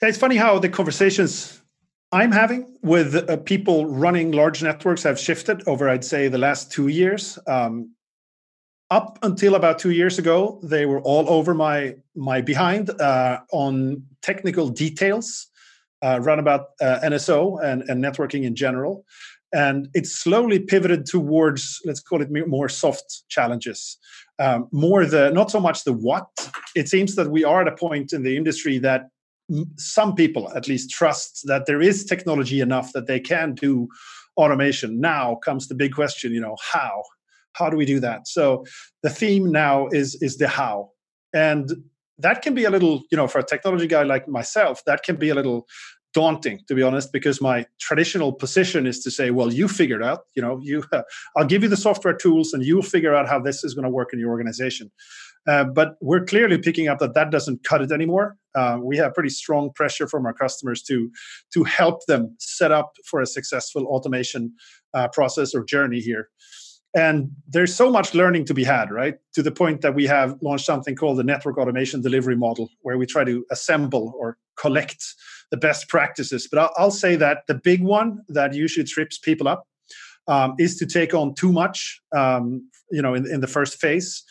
[0.00, 1.60] It's funny how the conversations
[2.12, 6.70] i'm having with uh, people running large networks have shifted over i'd say the last
[6.70, 7.38] two years.
[7.46, 7.94] Um,
[8.90, 14.02] up until about two years ago they were all over my my behind uh, on
[14.22, 15.48] technical details
[16.04, 19.04] uh, run about uh, NSO and, and networking in general.
[19.52, 23.96] And it's slowly pivoted towards, let's call it more soft challenges.
[24.40, 26.26] Um, more the, not so much the what.
[26.74, 29.08] It seems that we are at a point in the industry that
[29.76, 33.88] some people at least trust that there is technology enough that they can do
[34.36, 35.00] automation.
[35.00, 37.04] Now comes the big question, you know, how?
[37.52, 38.26] How do we do that?
[38.26, 38.64] So
[39.02, 40.90] the theme now is is the how.
[41.32, 41.70] And
[42.18, 45.16] that can be a little, you know, for a technology guy like myself, that can
[45.16, 45.66] be a little
[46.14, 50.02] daunting to be honest because my traditional position is to say well you figure it
[50.02, 51.02] out you know you uh,
[51.36, 53.90] i'll give you the software tools and you'll figure out how this is going to
[53.90, 54.90] work in your organization.
[55.46, 58.36] Uh, but we're clearly picking up that that doesn't cut it anymore.
[58.54, 61.10] Uh, we have pretty strong pressure from our customers to
[61.52, 64.54] to help them set up for a successful automation
[64.94, 66.28] uh, process or journey here.
[66.96, 69.16] And there's so much learning to be had right?
[69.34, 72.96] To the point that we have launched something called the network automation delivery model where
[72.96, 75.04] we try to assemble or collect
[75.50, 76.48] the best practices.
[76.50, 79.66] But I'll, I'll say that the big one that usually trips people up
[80.26, 84.22] um, is to take on too much, um, you know, in, in the first phase,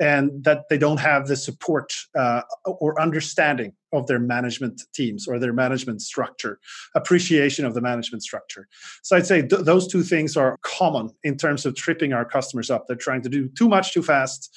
[0.00, 5.38] and that they don't have the support uh, or understanding of their management teams or
[5.38, 6.58] their management structure,
[6.94, 8.66] appreciation of the management structure.
[9.02, 12.70] So I'd say th- those two things are common in terms of tripping our customers
[12.70, 12.86] up.
[12.86, 14.50] They're trying to do too much too fast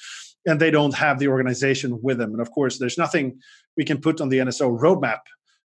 [0.46, 2.30] and they don't have the organization with them.
[2.32, 3.38] And of course, there's nothing
[3.76, 5.20] we can put on the NSO roadmap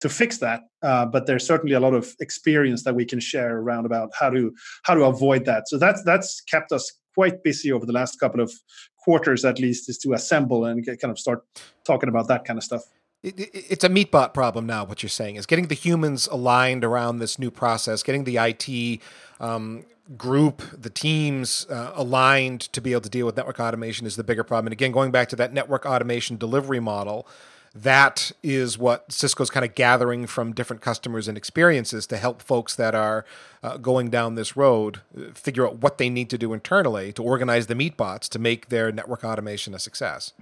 [0.01, 0.63] to fix that.
[0.81, 4.29] Uh, but there's certainly a lot of experience that we can share around about how
[4.29, 5.67] to how to avoid that.
[5.67, 8.51] So that's that's kept us quite busy over the last couple of
[8.97, 11.43] quarters, at least, is to assemble and get, kind of start
[11.85, 12.83] talking about that kind of stuff.
[13.23, 14.83] It, it, it's a meatbot problem now.
[14.83, 19.01] What you're saying is getting the humans aligned around this new process, getting the IT
[19.39, 19.85] um,
[20.17, 24.23] group, the teams uh, aligned to be able to deal with network automation is the
[24.23, 24.67] bigger problem.
[24.67, 27.27] And again, going back to that network automation delivery model,
[27.73, 32.75] that is what Cisco's kind of gathering from different customers and experiences to help folks
[32.75, 33.25] that are
[33.63, 37.23] uh, going down this road uh, figure out what they need to do internally to
[37.23, 40.33] organize the meatbots to make their network automation a success.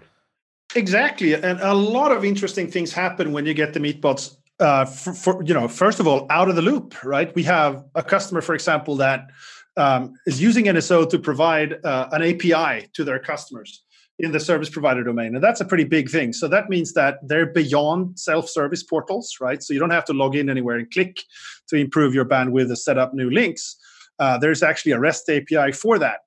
[0.76, 4.36] Exactly, and a lot of interesting things happen when you get the meatbots.
[4.60, 7.34] Uh, for, for, you know, first of all, out of the loop, right?
[7.34, 9.30] We have a customer, for example, that
[9.78, 13.84] um, is using NSO to provide uh, an API to their customers
[14.20, 15.34] in the service provider domain.
[15.34, 16.34] And that's a pretty big thing.
[16.34, 19.64] So that means that they're beyond self service portals, right?
[19.64, 21.22] So you don't have to log in anywhere and click
[21.70, 23.78] to improve your bandwidth or set up new links.
[24.20, 26.20] Uh, there's actually a REST API for that.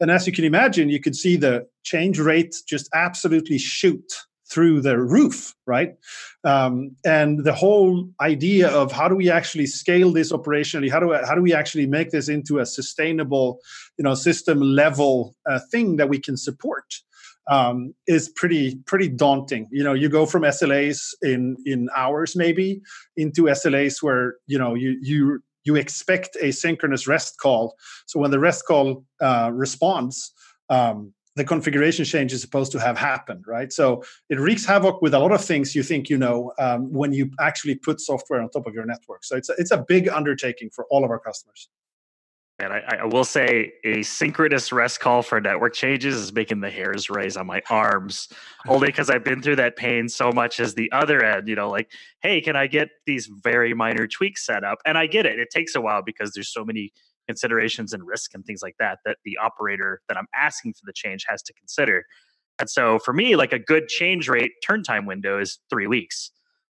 [0.00, 4.04] And as you can imagine, you can see the change rate just absolutely shoot
[4.48, 5.94] through the roof, right?
[6.44, 10.90] Um, and the whole idea of how do we actually scale this operationally?
[10.90, 13.60] How do how do we actually make this into a sustainable,
[13.96, 16.84] you know, system level uh, thing that we can support?
[17.48, 19.66] Um, is pretty pretty daunting.
[19.72, 22.80] You know, you go from SLAs in in hours maybe
[23.16, 27.76] into SLAs where you know you you you expect a synchronous rest call.
[28.06, 30.32] So when the rest call uh, responds,
[30.70, 33.72] um, the configuration change is supposed to have happened, right?
[33.72, 37.12] So it wreaks havoc with a lot of things you think you know um, when
[37.12, 39.24] you actually put software on top of your network.
[39.24, 41.68] So it's a, it's a big undertaking for all of our customers.
[42.62, 46.70] And I, I, will say a synchronous rest call for network changes is making the
[46.70, 48.28] hairs raise on my arms,
[48.68, 51.68] only because I've been through that pain so much as the other end, you know,
[51.68, 51.90] like,
[52.22, 54.78] hey, can I get these very minor tweaks set up?
[54.86, 55.40] And I get it.
[55.40, 56.92] It takes a while because there's so many
[57.26, 60.92] considerations and risk and things like that that the operator that I'm asking for the
[60.92, 62.04] change has to consider.
[62.60, 66.30] And so for me, like a good change rate turn time window is three weeks.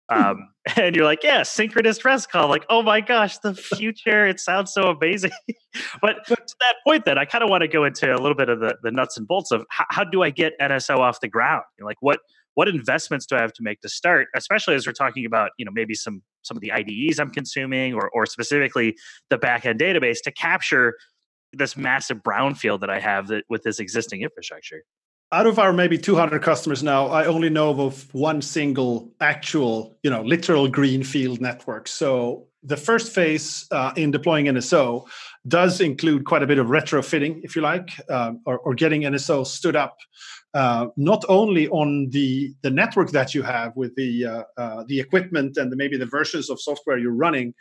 [0.10, 0.22] Hmm.
[0.22, 2.48] Um, and you're like, yeah, synchronous rest call.
[2.50, 4.28] Like, oh my gosh, the future.
[4.28, 5.32] it sounds so amazing.
[6.02, 8.36] but, but to that point, then I kind of want to go into a little
[8.36, 11.20] bit of the, the nuts and bolts of how, how do I get NSO off
[11.22, 11.64] the ground?
[11.78, 12.20] You're like, what
[12.56, 14.30] what investments do I have to make to start?
[14.34, 17.94] Especially as we're talking about, you know, maybe some some of the IDEs I'm consuming,
[17.94, 18.96] or or specifically
[19.30, 20.96] the backend database to capture
[21.52, 24.84] this massive brownfield that I have that, with this existing infrastructure
[25.32, 30.10] out of our maybe 200 customers now i only know of one single actual you
[30.10, 31.88] know literal greenfield network.
[31.88, 35.06] So the first phase uh, in deploying nso
[35.48, 39.46] does include quite a bit of retrofitting if you like um, or, or, getting nso
[39.46, 39.98] stood up
[40.56, 45.00] uh, not only on the the network that you have with the uh, uh, the
[45.00, 47.54] equipment and the, maybe the versions of software you're running,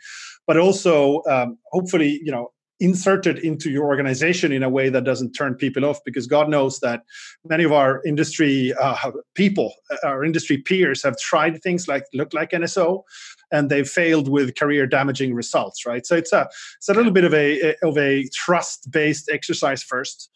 [0.47, 5.31] but also um, hopefully you know inserted into your organization in a way that doesn't
[5.31, 7.03] turn people off because god knows that
[7.45, 12.33] many of our industry uh, people uh, our industry peers have tried things like look
[12.33, 13.03] like nso
[13.51, 16.05] and they've failed with career damaging results right?
[16.05, 16.47] So it's a
[16.77, 20.29] it's a little bit of a of a trust based exercise first.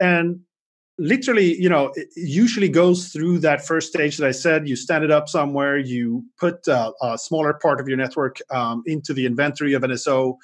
[0.00, 0.40] And
[0.96, 5.10] literally you know usually goes through that first stage that i said you stand it
[5.10, 9.72] up somewhere you put uh, a smaller part of your network um, into the inventory
[9.72, 10.36] of nso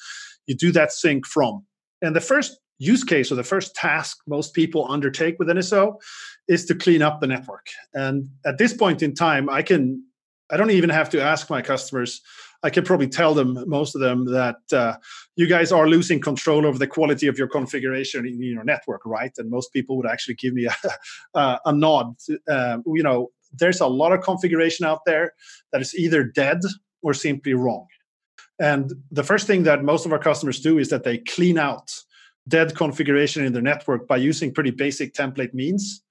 [0.50, 1.64] you do that sync from.
[2.02, 5.94] And the first use case or the first task most people undertake with NSO
[6.48, 7.68] is to clean up the network.
[7.94, 10.04] And at this point in time, I can
[10.52, 12.20] I don't even have to ask my customers.
[12.64, 14.96] I can probably tell them most of them that uh,
[15.36, 19.30] you guys are losing control over the quality of your configuration in your network, right?
[19.38, 22.16] And most people would actually give me a, a, nod.
[22.48, 25.32] Uh, you know, there's a lot of configuration out there
[25.72, 26.58] that is either dead
[27.02, 27.86] or simply wrong.
[28.60, 31.90] And the first thing that most of our customers do is that they clean out
[32.46, 36.02] dead configuration in their network by using pretty basic template means.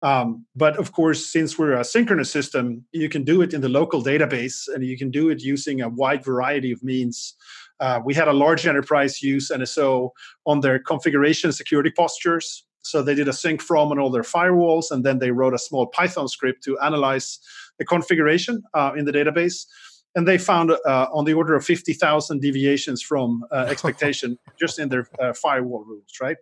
[0.00, 3.68] Um, but of course, since we're a synchronous system, you can do it in the
[3.68, 7.34] local database and you can do it using a wide variety of means.
[7.80, 10.10] Uh, we had a large enterprise use NSO
[10.46, 12.64] on their configuration security postures.
[12.82, 15.58] So they did a sync from on all their firewalls, and then they wrote a
[15.58, 17.38] small Python script to analyze
[17.78, 19.66] the configuration uh, in the database
[20.14, 24.88] and they found uh, on the order of 50,000 deviations from uh, expectation just in
[24.88, 26.36] their uh, firewall rules, right?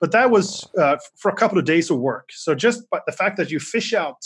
[0.00, 2.30] But that was uh, for a couple of days of work.
[2.32, 4.18] So just by the fact that you fish out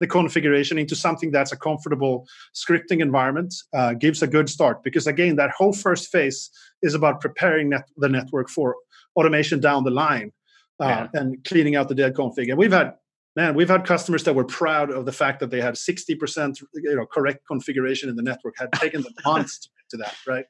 [0.00, 5.06] the configuration into something that's a comfortable scripting environment uh, gives a good start because
[5.06, 6.50] again, that whole first phase
[6.82, 8.76] is about preparing net- the network for
[9.16, 10.32] automation down the line.
[10.80, 11.20] Uh, yeah.
[11.20, 12.94] And cleaning out the dead config, and we've had
[13.36, 16.96] man, we've had customers that were proud of the fact that they had 60% you
[16.96, 20.44] know correct configuration in the network, had taken them months to, to that, right?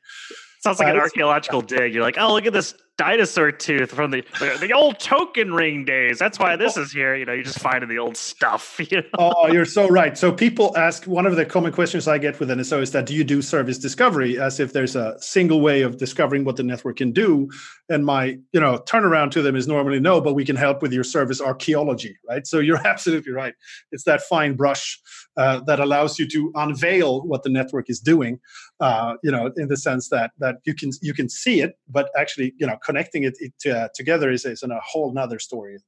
[0.61, 1.95] Sounds like uh, an archaeological dig.
[1.95, 4.23] You're like, oh, look at this dinosaur tooth from the
[4.61, 6.19] the old token ring days.
[6.19, 7.17] That's why this is here.
[7.17, 8.81] You know, you're just finding the old stuff.
[8.95, 9.09] You know?
[9.19, 10.17] Oh, you're so right.
[10.17, 13.15] So people ask one of the common questions I get with NSO is that do
[13.15, 16.99] you do service discovery as if there's a single way of discovering what the network
[16.99, 17.49] can do?
[17.89, 20.93] And my, you know, turnaround to them is normally no, but we can help with
[20.93, 22.47] your service archaeology, right?
[22.47, 23.55] So you're absolutely right.
[23.91, 25.01] It's that fine brush
[25.37, 28.39] uh, that allows you to unveil what the network is doing.
[28.81, 32.11] Uh, you know, in the sense that that you can you can see it, but
[32.17, 35.79] actually, you know connecting it, it uh, together is, is a whole nother story.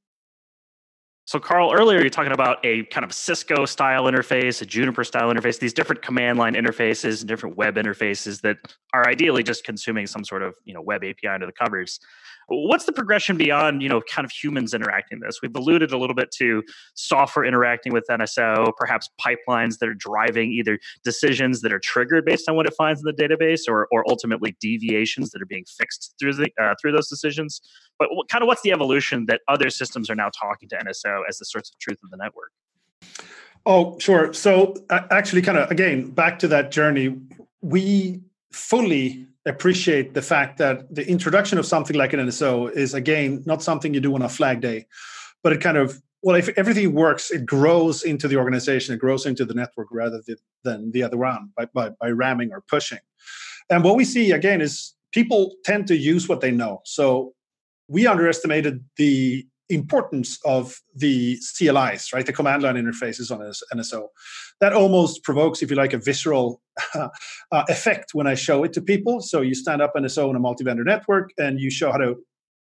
[1.27, 5.27] So, Carl, earlier you're talking about a kind of Cisco style interface, a Juniper style
[5.27, 8.55] interface, these different command line interfaces and different web interfaces that
[8.93, 11.99] are ideally just consuming some sort of you know web API under the covers.
[12.49, 15.41] What's the progression beyond, you know, kind of humans interacting this?
[15.41, 20.51] We've alluded a little bit to software interacting with NSO, perhaps pipelines that are driving
[20.53, 24.09] either decisions that are triggered based on what it finds in the database, or or
[24.09, 27.61] ultimately deviations that are being fixed through the uh, through those decisions.
[27.99, 31.23] But what, kind of what's the evolution that other systems are now talking to NSO
[31.27, 32.51] as the source of truth of the network?
[33.65, 34.31] Oh, sure.
[34.31, 37.19] So uh, actually, kind of again, back to that journey,
[37.61, 38.21] we
[38.53, 43.63] fully appreciate the fact that the introduction of something like an NSO is again not
[43.63, 44.85] something you do on a flag day,
[45.43, 49.25] but it kind of well, if everything works, it grows into the organization, it grows
[49.25, 50.21] into the network rather
[50.63, 52.99] than the other round by, by, by ramming or pushing.
[53.69, 56.81] And what we see again is people tend to use what they know.
[56.85, 57.33] So
[57.87, 62.25] we underestimated the importance of the CLIs, right?
[62.25, 63.39] The command line interfaces on
[63.73, 64.07] NSO.
[64.61, 66.61] That almost provokes, if you like, a visceral
[66.95, 67.09] uh,
[67.51, 69.21] effect when I show it to people.
[69.21, 72.15] So you stand up NSO in a multi-vendor network and you show how to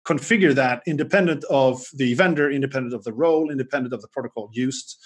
[0.07, 4.97] configure that independent of the vendor, independent of the role, independent of the protocol used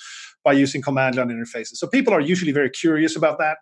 [0.45, 1.77] by using command line interfaces.
[1.77, 3.59] So people are usually very curious about that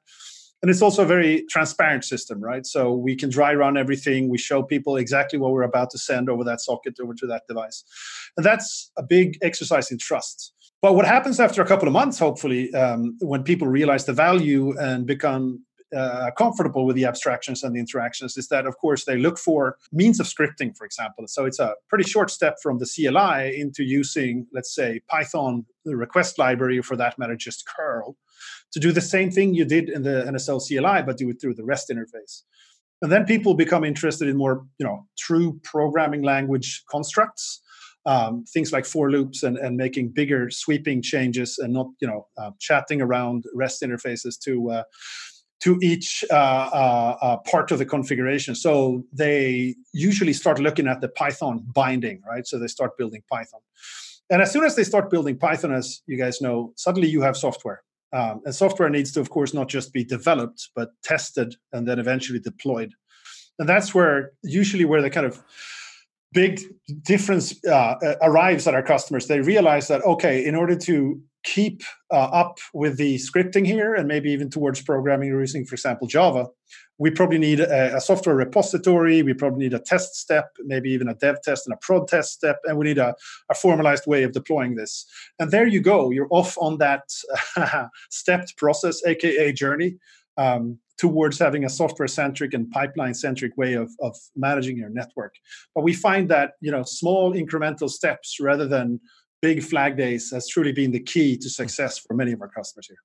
[0.63, 2.67] and it's also a very transparent system right?
[2.67, 4.29] So we can dry run everything.
[4.29, 7.43] We show people exactly what we're about to send over that socket over to that
[7.49, 7.85] device.
[8.37, 10.53] And that's a big exercise in trust.
[10.81, 14.79] But what happens after a couple of months hopefully um, when people realize the value
[14.79, 15.65] and become
[15.97, 19.79] uh, comfortable with the abstractions and the interactions is that, of course, they look for
[19.93, 21.27] means of scripting, for example.
[21.27, 25.97] So it's a pretty short step from the CLI into using, let's say, Python, the
[25.97, 28.17] request library, or for that matter, just curl,
[28.73, 31.55] to do the same thing you did in the NSO CLI, but do it through
[31.55, 32.43] the REST interface.
[33.01, 37.63] And then people become interested in more, you know, true programming language constructs,
[38.07, 42.27] um, things like for loops and, and making bigger sweeping changes and not, you know,
[42.37, 44.83] uh, chatting around REST interfaces to uh,
[45.61, 48.55] to each uh, uh, uh, part of the configuration.
[48.55, 52.47] So they usually start looking at the Python binding, right?
[52.47, 53.61] So they start building Python.
[54.31, 57.37] And as soon as they start building Python, as you guys know, suddenly you have
[57.37, 57.83] software.
[58.13, 61.99] Um, and software needs to, of course, not just be developed, but tested and then
[61.99, 62.93] eventually deployed.
[63.59, 65.43] And that's where usually where the kind of
[66.33, 66.61] big
[67.03, 69.27] difference uh, arrives at our customers.
[69.27, 71.83] They realize that okay, in order to keep
[72.13, 76.47] uh, up with the scripting here and maybe even towards programming using, for example, Java,
[76.99, 79.23] we probably need a, a, software repository.
[79.23, 82.33] We probably need a test step, maybe even a dev test and a prod test
[82.33, 83.15] step, and we need a,
[83.51, 85.07] a formalized way of deploying this.
[85.39, 86.11] And there you go.
[86.11, 87.05] You're off on that
[88.11, 89.97] stepped process, aka journey,
[90.37, 95.35] um, towards having a software-centric and pipeline-centric way of, of managing your network.
[95.75, 99.01] But we find that you know small incremental steps rather than
[99.41, 102.89] big flag days has truly been the key to success for many of our customers
[102.89, 102.99] here.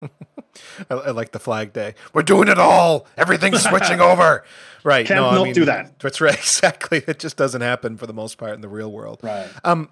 [0.90, 1.94] I, I, like the flag day.
[2.12, 3.06] We're doing it all.
[3.16, 4.44] Everything's switching over.
[4.84, 5.06] Right.
[5.06, 5.98] Can't no, not I mean, do that.
[5.98, 6.34] That's right.
[6.38, 7.02] Exactly.
[7.06, 9.20] It just doesn't happen for the most part in the real world.
[9.22, 9.48] Right.
[9.64, 9.88] Um,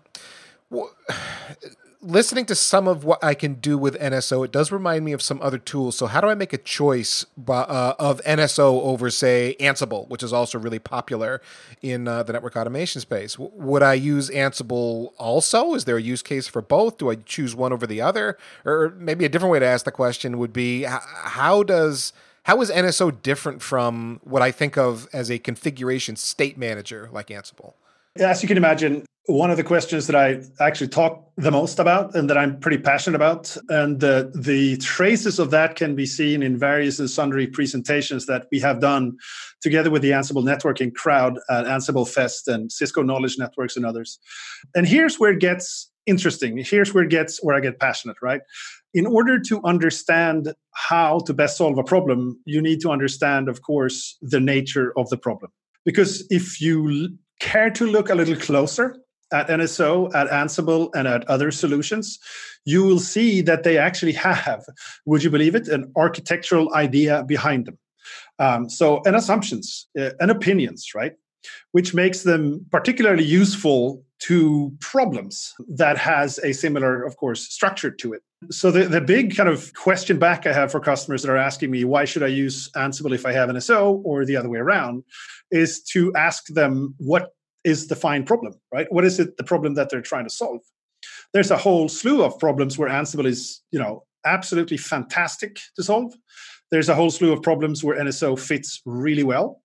[2.00, 5.22] listening to some of what I can do with NSO, it does remind me of
[5.22, 5.96] some other tools.
[5.96, 10.32] So, how do I make a choice uh, of NSO over, say, Ansible, which is
[10.32, 11.40] also really popular
[11.82, 13.34] in uh, the network automation space?
[13.34, 15.74] W- would I use Ansible also?
[15.74, 16.98] Is there a use case for both?
[16.98, 18.38] Do I choose one over the other?
[18.64, 22.12] Or maybe a different way to ask the question would be how does
[22.44, 27.26] how is NSO different from what I think of as a configuration state manager like
[27.26, 27.72] Ansible?
[28.14, 32.14] As you can imagine, one of the questions that I actually talk the most about
[32.14, 33.56] and that I'm pretty passionate about.
[33.68, 38.46] And uh, the traces of that can be seen in various and sundry presentations that
[38.52, 39.16] we have done
[39.60, 44.18] together with the Ansible networking crowd at Ansible Fest and Cisco Knowledge Networks and others.
[44.74, 46.56] And here's where it gets interesting.
[46.58, 48.40] Here's where it gets where I get passionate, right?
[48.94, 53.62] In order to understand how to best solve a problem, you need to understand, of
[53.62, 55.50] course, the nature of the problem.
[55.84, 57.10] Because if you
[57.40, 58.96] care to look a little closer
[59.32, 62.18] at NSO, at Ansible, and at other solutions,
[62.64, 64.64] you will see that they actually have,
[65.04, 67.78] would you believe it, an architectural idea behind them.
[68.38, 71.14] Um, so, and assumptions uh, and opinions, right?
[71.72, 78.14] Which makes them particularly useful to problems that has a similar, of course, structure to
[78.14, 78.22] it.
[78.50, 81.70] So the, the big kind of question back I have for customers that are asking
[81.70, 85.04] me, why should I use Ansible if I have NSO or the other way around,
[85.50, 87.35] is to ask them what
[87.66, 88.86] is the fine problem, right?
[88.90, 90.60] What is it the problem that they're trying to solve?
[91.34, 96.14] There's a whole slew of problems where Ansible is, you know, absolutely fantastic to solve.
[96.70, 99.60] There's a whole slew of problems where NSO fits really well.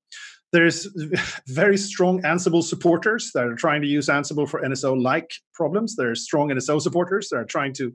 [0.52, 0.88] There's
[1.47, 5.95] very strong Ansible supporters that are trying to use Ansible for NSO-like problems.
[5.95, 7.93] There are strong NSO supporters that are trying to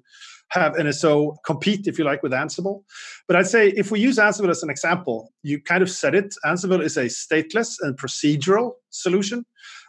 [0.51, 2.85] have NSO compete, if you like, with Ansible.
[3.27, 6.35] But I'd say if we use Ansible as an example, you kind of said it.
[6.45, 9.45] Ansible is a stateless and procedural solution.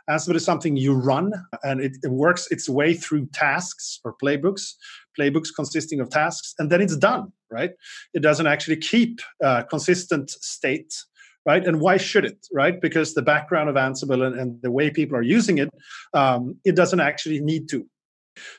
[0.10, 1.34] Ansible is something you run
[1.64, 4.74] and it, it, works its way through tasks or playbooks,
[5.20, 7.72] playbooks consisting of tasks, and then it's done, right?
[8.14, 10.93] It doesn't actually keep a consistent state,
[11.45, 11.66] right?
[11.66, 12.80] And why should it, right?
[12.80, 15.70] Because the background of Ansible and, and the way people are using it,
[16.14, 17.86] um, it doesn't actually need to.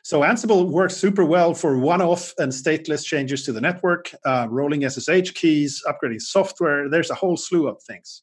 [0.02, 4.88] So Ansible works super well for one-off and stateless changes to the network, uh, rolling
[4.88, 6.88] SSH keys, upgrading software.
[6.88, 8.22] There's a whole slew of things.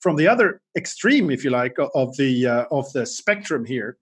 [0.00, 3.96] From the other extreme, if you like, of the uh, of the spectrum here,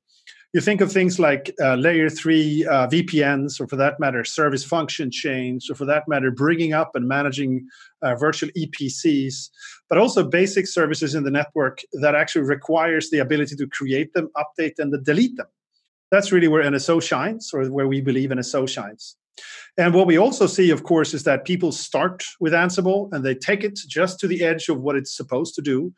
[0.53, 4.62] you think of things like uh, layer three uh, VPNs, or for that matter, service
[4.62, 7.66] function chains, or for that matter, bringing up and managing
[8.03, 9.48] uh, virtual EPCs,
[9.88, 14.28] but also basic services in the network that actually requires the ability to create them,
[14.36, 15.46] update them, and delete them.
[16.12, 19.16] That's really where NSO shines, or where we believe NSO shines.
[19.76, 23.34] And what we also see, of course, is that people start with Ansible and they
[23.34, 25.92] take it just to the edge of what it's supposed to do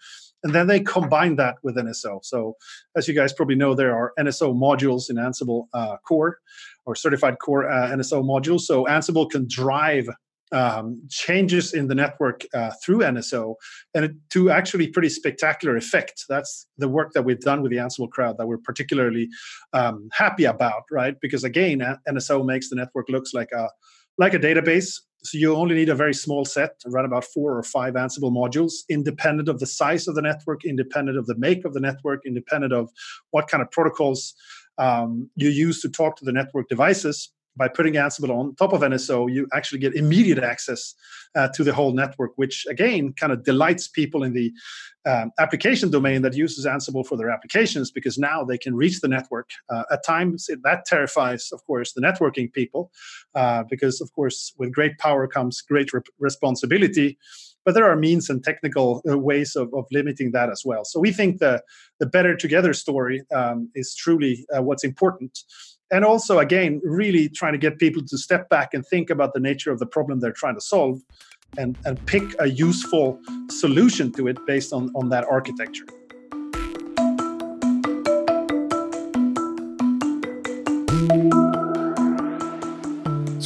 [0.45, 2.23] and then they combine that with NSO.
[2.23, 2.57] So,
[2.97, 6.39] as you guys probably know, there are NSO modules in Ansible uh, core
[6.85, 8.61] or certified core uh, NSO modules.
[8.61, 10.07] So, Ansible can drive
[10.53, 13.55] um, changes in the network uh, through NSO
[13.95, 16.25] and it, to actually pretty spectacular effect.
[16.29, 19.29] That's the work that we've done with the Ansible crowd that we're particularly
[19.73, 21.17] um, happy about, right?
[21.21, 23.69] Because again, NSO makes the network looks like a
[24.17, 27.63] like a database so you only need a very small set, run about four or
[27.63, 31.73] five Ansible modules, independent of the size of the network, independent of the make of
[31.73, 32.91] the network, independent of
[33.31, 34.35] what kind of protocols
[34.77, 38.81] um, you use to talk to the network devices by putting Ansible on top of
[38.81, 40.95] NSO, you actually get immediate access
[41.35, 44.53] uh, to the whole network, which again kind of delights people in the
[45.07, 49.09] um, application domain that uses Ansible for their applications because now they can reach the
[49.09, 49.51] network.
[49.69, 52.91] Uh, at times, that terrifies, of course, the networking people
[53.35, 57.19] uh, because, of course, with great power comes great re- responsibility.
[57.65, 60.85] But there are means and technical uh, ways of, of limiting that as well.
[60.85, 61.63] So we think the
[61.99, 65.39] the better together story um, is truly uh, what's important
[65.91, 69.41] and also again really trying to get people to step back and think about the
[69.41, 71.01] nature of the problem they're trying to solve
[71.57, 75.85] and, and pick a useful solution to it based on, on that architecture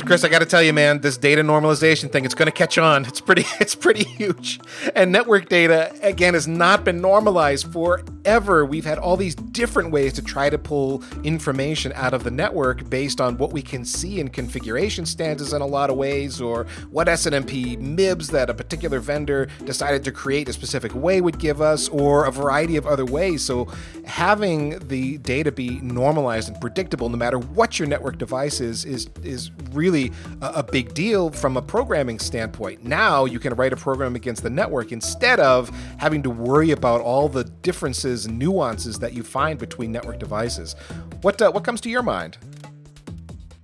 [0.08, 2.78] Chris, I got to tell you, man, this data normalization thing, it's going to catch
[2.78, 3.04] on.
[3.04, 4.58] It's pretty, it's pretty huge.
[4.94, 8.64] And network data, again, has not been normalized forever.
[8.64, 12.88] We've had all these different ways to try to pull information out of the network
[12.88, 16.64] based on what we can see in configuration stances in a lot of ways, or
[16.90, 21.60] what SNMP MIBs that a particular vendor decided to create a specific way would give
[21.60, 23.44] us, or a variety of other ways.
[23.44, 23.68] So
[24.06, 29.10] having the data be normalized and predictable, no matter what your network device is, is,
[29.22, 32.84] is really really a, a big deal from a programming standpoint.
[32.84, 37.00] Now you can write a program against the network instead of having to worry about
[37.00, 40.74] all the differences and nuances that you find between network devices.
[41.22, 42.38] What uh, what comes to your mind?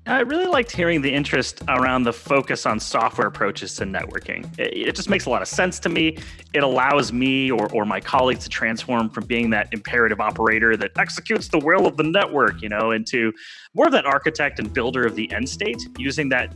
[0.07, 4.47] I really liked hearing the interest around the focus on software approaches to networking.
[4.59, 6.19] It, it, just makes a lot of sense to me.
[6.53, 10.91] It allows me or, or my colleagues to transform from being that imperative operator that
[10.99, 13.33] executes the will of the network, you know, into
[13.73, 16.55] more of that architect and builder of the end state using that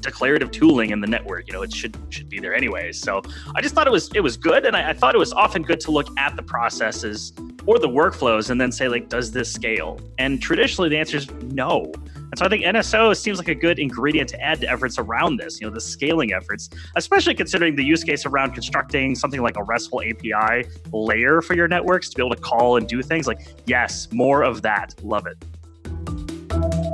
[0.00, 1.46] declarative tooling in the network.
[1.46, 3.00] You know, it should should be there anyways.
[3.00, 3.22] So
[3.54, 5.62] I just thought it was it was good, and I, I thought it was often
[5.62, 7.32] good to look at the processes
[7.64, 10.00] or the workflows and then say like, does this scale?
[10.18, 11.92] And traditionally, the answer is no.
[12.38, 15.60] So I think NSO seems like a good ingredient to add to efforts around this,
[15.60, 19.64] you know, the scaling efforts, especially considering the use case around constructing something like a
[19.64, 23.26] RESTful API layer for your networks to be able to call and do things.
[23.26, 24.94] Like, yes, more of that.
[25.02, 26.87] Love it.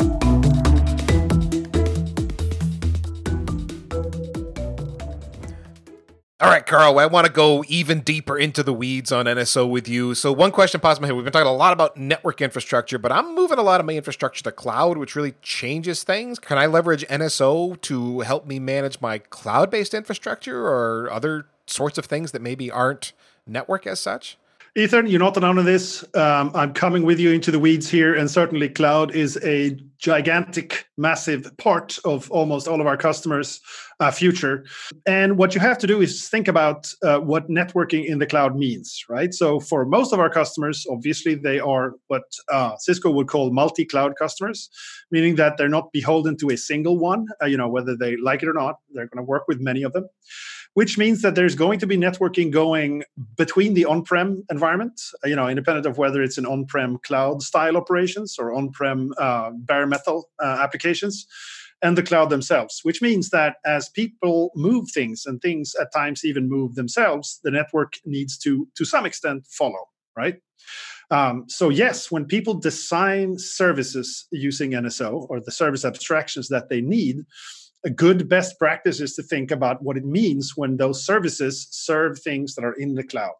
[6.44, 9.88] All right, Carl, I want to go even deeper into the weeds on NSO with
[9.88, 10.14] you.
[10.14, 11.16] So, one question pops in my head.
[11.16, 13.94] We've been talking a lot about network infrastructure, but I'm moving a lot of my
[13.94, 16.38] infrastructure to cloud, which really changes things.
[16.38, 21.96] Can I leverage NSO to help me manage my cloud based infrastructure or other sorts
[21.96, 23.14] of things that maybe aren't
[23.46, 24.36] network as such?
[24.76, 26.04] Ethan, you're not alone in this.
[26.16, 30.86] Um, I'm coming with you into the weeds here, and certainly cloud is a gigantic,
[30.96, 33.60] massive part of almost all of our customers'
[34.00, 34.64] uh, future.
[35.06, 38.56] And what you have to do is think about uh, what networking in the cloud
[38.56, 39.32] means, right?
[39.32, 44.16] So for most of our customers, obviously they are what uh, Cisco would call multi-cloud
[44.18, 44.68] customers,
[45.12, 47.28] meaning that they're not beholden to a single one.
[47.40, 49.84] Uh, you know, whether they like it or not, they're going to work with many
[49.84, 50.08] of them
[50.74, 53.04] which means that there's going to be networking going
[53.36, 57.76] between the on-prem environment, uh, you know, independent of whether it's an on-prem cloud style
[57.76, 61.26] operations or on-prem uh, bare metal uh, applications,
[61.82, 62.80] and the cloud themselves.
[62.82, 67.50] Which means that as people move things and things at times even move themselves, the
[67.50, 69.88] network needs to, to some extent, follow.
[70.16, 70.40] Right.
[71.10, 76.80] Um, so yes, when people design services using NSO or the service abstractions that they
[76.80, 77.24] need,
[77.84, 82.18] a good best practice is to think about what it means when those services serve
[82.18, 83.32] things that are in the cloud.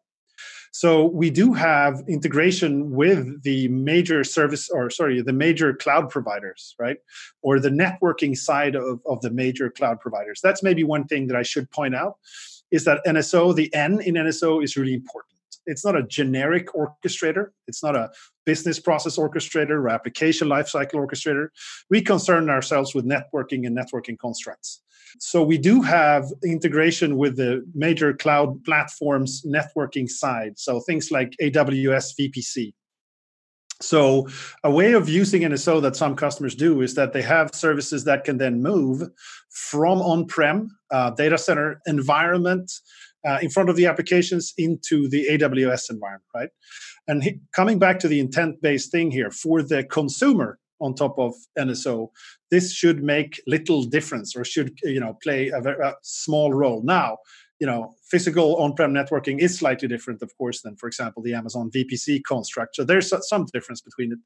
[0.72, 6.74] So we do have integration with the major service, or sorry, the major cloud providers,
[6.80, 6.96] right?
[7.42, 10.40] Or the networking side of, of the major cloud providers.
[10.42, 12.16] That's maybe one thing that I should point out
[12.72, 15.33] is that NSO, the N in NSO is really important.
[15.66, 17.48] It's not a generic orchestrator.
[17.66, 18.10] It's not a
[18.46, 21.48] business process orchestrator or application lifecycle orchestrator.
[21.90, 24.82] We concern ourselves with networking and networking constructs.
[25.18, 30.58] So we do have integration with the major cloud platforms networking side.
[30.58, 32.74] So things like AWS VPC.
[33.80, 34.28] So
[34.62, 38.24] a way of using NSO that some customers do is that they have services that
[38.24, 39.02] can then move
[39.50, 42.70] from on-prem uh, data center environment
[43.26, 46.50] uh, in front of the applications into the AWS environment, right?
[47.06, 51.34] And he, coming back to the intent-based thing here for the consumer, on top of
[51.58, 52.08] NSO,
[52.50, 56.82] this should make little difference or should you know play a, very, a small role.
[56.84, 57.18] Now,
[57.60, 61.70] you know, physical on-prem networking is slightly different, of course, than, for example, the Amazon
[61.70, 62.76] VPC construct.
[62.76, 64.18] So there's some difference between it.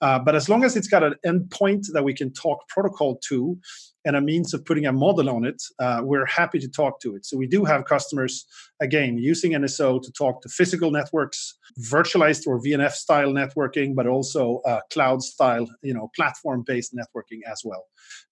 [0.00, 3.56] Uh, but as long as it's got an endpoint that we can talk protocol to
[4.04, 7.14] and a means of putting a model on it, uh, we're happy to talk to
[7.14, 7.24] it.
[7.24, 8.46] So we do have customers,
[8.80, 14.60] again, using NSO to talk to physical networks, virtualized or VNF style networking, but also
[14.66, 17.84] uh, cloud style, you know, platform based networking as well.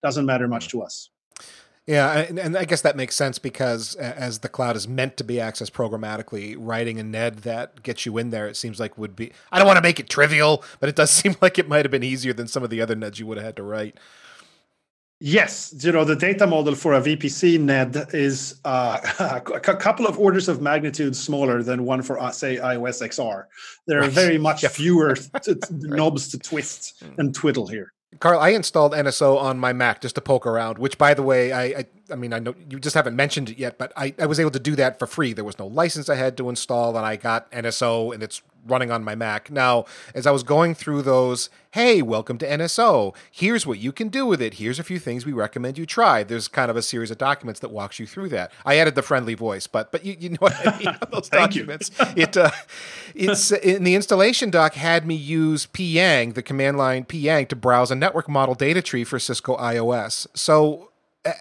[0.03, 1.11] Doesn't matter much to us.
[1.87, 5.25] Yeah, and, and, I guess that makes sense because as the cloud is meant to
[5.25, 9.16] be accessed programmatically, writing a NED that gets you in there, it seems like would
[9.16, 9.33] be.
[9.51, 11.91] I don't want to make it trivial, but it does seem like it might have
[11.91, 13.99] been easier than some of the other NEDs you would have had to write.
[15.23, 18.99] Yes, you know the data model for a VPC NED is uh,
[19.45, 23.45] a couple of orders of magnitude smaller than one for, uh, say, IOS XR.
[23.87, 27.21] There are very much fewer t- knobs to twist hmm.
[27.21, 27.93] and twiddle here.
[28.18, 31.53] Carl, I installed NSO on my Mac just to poke around, which, by the way,
[31.53, 34.26] I, I, I mean, I know you just haven't mentioned it yet, but I, I
[34.26, 35.32] was able to do that for free.
[35.32, 38.90] There was no license I had to install, and I got NSO, and it's running
[38.90, 39.50] on my Mac.
[39.50, 39.84] Now,
[40.14, 43.14] as I was going through those, hey, welcome to NSO.
[43.30, 44.54] Here's what you can do with it.
[44.54, 46.22] Here's a few things we recommend you try.
[46.22, 48.52] There's kind of a series of documents that walks you through that.
[48.64, 50.98] I added the friendly voice, but but you, you know what I mean.
[51.12, 51.90] Those documents.
[52.16, 52.50] it uh,
[53.14, 57.90] it's in the installation doc had me use pyang, the command line pyang, to browse
[57.90, 60.26] a network model data tree for Cisco IOS.
[60.34, 60.89] So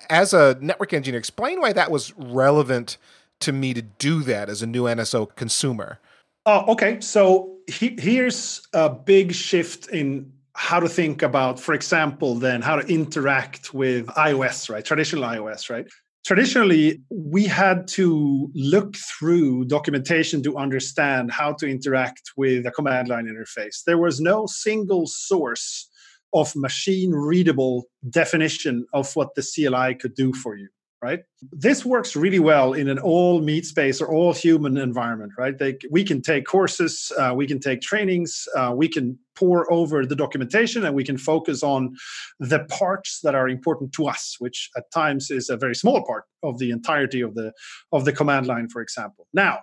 [0.10, 2.98] as a network engineer, explain why that was relevant
[3.42, 6.00] to me to do that as a new NSO consumer.
[6.46, 7.00] Oh, okay.
[7.00, 12.76] So he, here's a big shift in how to think about, for example, then how
[12.76, 14.84] to interact with IOS, right?
[14.84, 15.88] Traditional IOS, right?
[16.26, 23.08] Traditionally, we had to look through documentation to understand how to interact with a command
[23.08, 23.84] line interface.
[23.86, 25.89] There was no single source
[26.34, 30.68] of machine readable definition of what the CLI could do for you
[31.02, 31.22] right?
[31.52, 35.58] This works really well in an all meat space or all human environment right?
[35.58, 40.06] They, we can take courses uh, we can take trainings uh, we can pour over
[40.06, 41.96] the documentation and we can focus on
[42.40, 46.26] the parts that are important to us which at times is a very small part
[46.44, 47.54] of the entirety of the
[47.94, 49.28] of the command line for example.
[49.34, 49.60] Now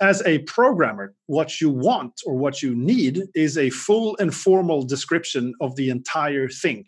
[0.00, 4.82] as a programmer, what you want or what you need is a full and formal
[4.82, 6.86] description of the entire thing.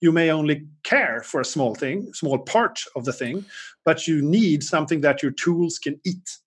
[0.00, 3.44] You may only care for a small thing, small part of the thing,
[3.84, 6.38] but you need something that your tools can eat.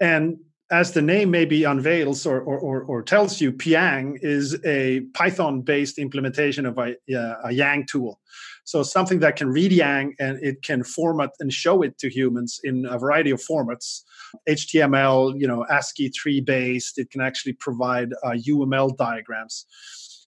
[0.00, 0.38] And
[0.70, 5.60] as the name maybe unveils or, or, or, or tells you, Pyang is a Python
[5.60, 6.96] based implementation of a,
[7.44, 8.20] a Yang tool.
[8.64, 12.60] So something that can read Yang and it can format and show it to humans
[12.64, 14.00] in a variety of formats.
[14.48, 16.98] HTML, you know, ASCII tree based.
[16.98, 19.66] It can actually provide uh, UML diagrams.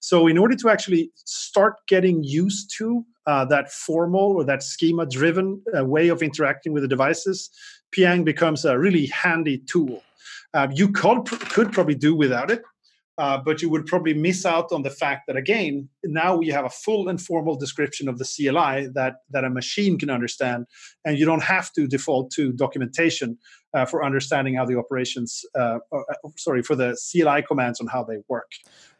[0.00, 5.04] So in order to actually start getting used to uh, that formal or that schema
[5.04, 7.50] driven uh, way of interacting with the devices,
[7.94, 10.02] Pyang becomes a really handy tool.
[10.54, 12.62] Uh, you could, could probably do without it,
[13.18, 16.64] uh, but you would probably miss out on the fact that again now we have
[16.64, 20.66] a full and formal description of the CLI that that a machine can understand,
[21.04, 23.36] and you don't have to default to documentation
[23.74, 26.02] uh, for understanding how the operations, uh, uh
[26.36, 28.50] sorry, for the CLI commands on how they work.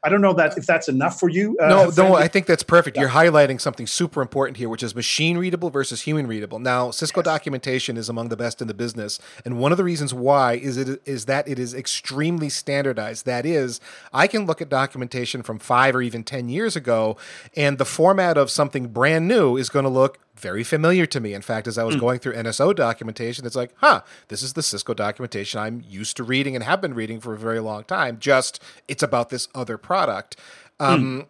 [0.05, 1.57] I don't know that if that's enough for you.
[1.59, 2.97] Uh, no, no, I think that's perfect.
[2.97, 3.03] Yeah.
[3.03, 6.61] You're highlighting something super important here, which is machine readable versus human readable.
[6.61, 7.25] Now, Cisco yes.
[7.25, 10.77] documentation is among the best in the business, and one of the reasons why is
[10.77, 13.27] it is that it is extremely standardized.
[13.27, 13.81] That is,
[14.13, 17.17] I can look at documentation from five or even ten years ago,
[17.57, 21.35] and the format of something brand new is going to look very familiar to me.
[21.35, 22.01] In fact, as I was mm.
[22.01, 26.25] going through NSO documentation, it's like, huh, this is the Cisco documentation I'm used to
[26.25, 28.19] reading and have been reading for a very long time.
[28.19, 30.37] Just it's about this other product.
[30.81, 31.27] Um, mm.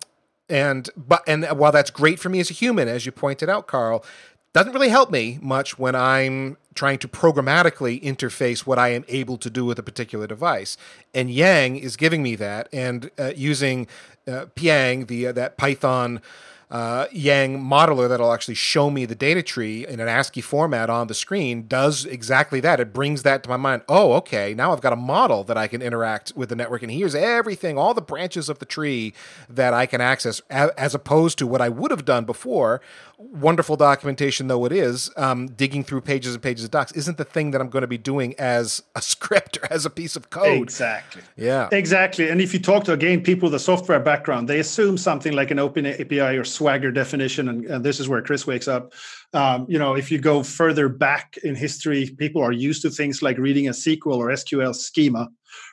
[0.51, 3.67] And but and while that's great for me as a human, as you pointed out,
[3.67, 4.05] Carl,
[4.55, 9.37] doesn't really help me much when I'm trying to programmatically interface what I am able
[9.39, 10.77] to do with a particular device.
[11.13, 13.87] And Yang is giving me that, and uh, using
[14.27, 16.23] uh, Pyang, the uh, that Python
[16.71, 21.07] uh, Yang modeler that'll actually show me the data tree in an ASCII format on
[21.07, 22.81] the screen does exactly that.
[22.81, 23.83] It brings that to my mind.
[23.89, 26.93] Oh, okay, now I've got a model that I can interact with the network, and
[26.93, 29.14] here's everything, all the branches of the tree
[29.49, 32.81] that I can access, as opposed to what I would have done before,
[33.19, 37.25] wonderful documentation though it is, um, digging through pages and pages of docs isn't the
[37.25, 40.31] thing that I'm going to be doing as a script or as a piece of
[40.31, 40.62] code.
[40.62, 41.23] Exactly.
[41.37, 41.69] Yeah.
[41.73, 42.29] Exactly.
[42.29, 45.51] And if you talk to again people with a software background, they assume something like
[45.51, 48.93] an open API or Swagger definition, and, and this is where Chris wakes up.
[49.33, 53.23] Um, you know, if you go further back in history, people are used to things
[53.23, 55.29] like reading a SQL or SQL schema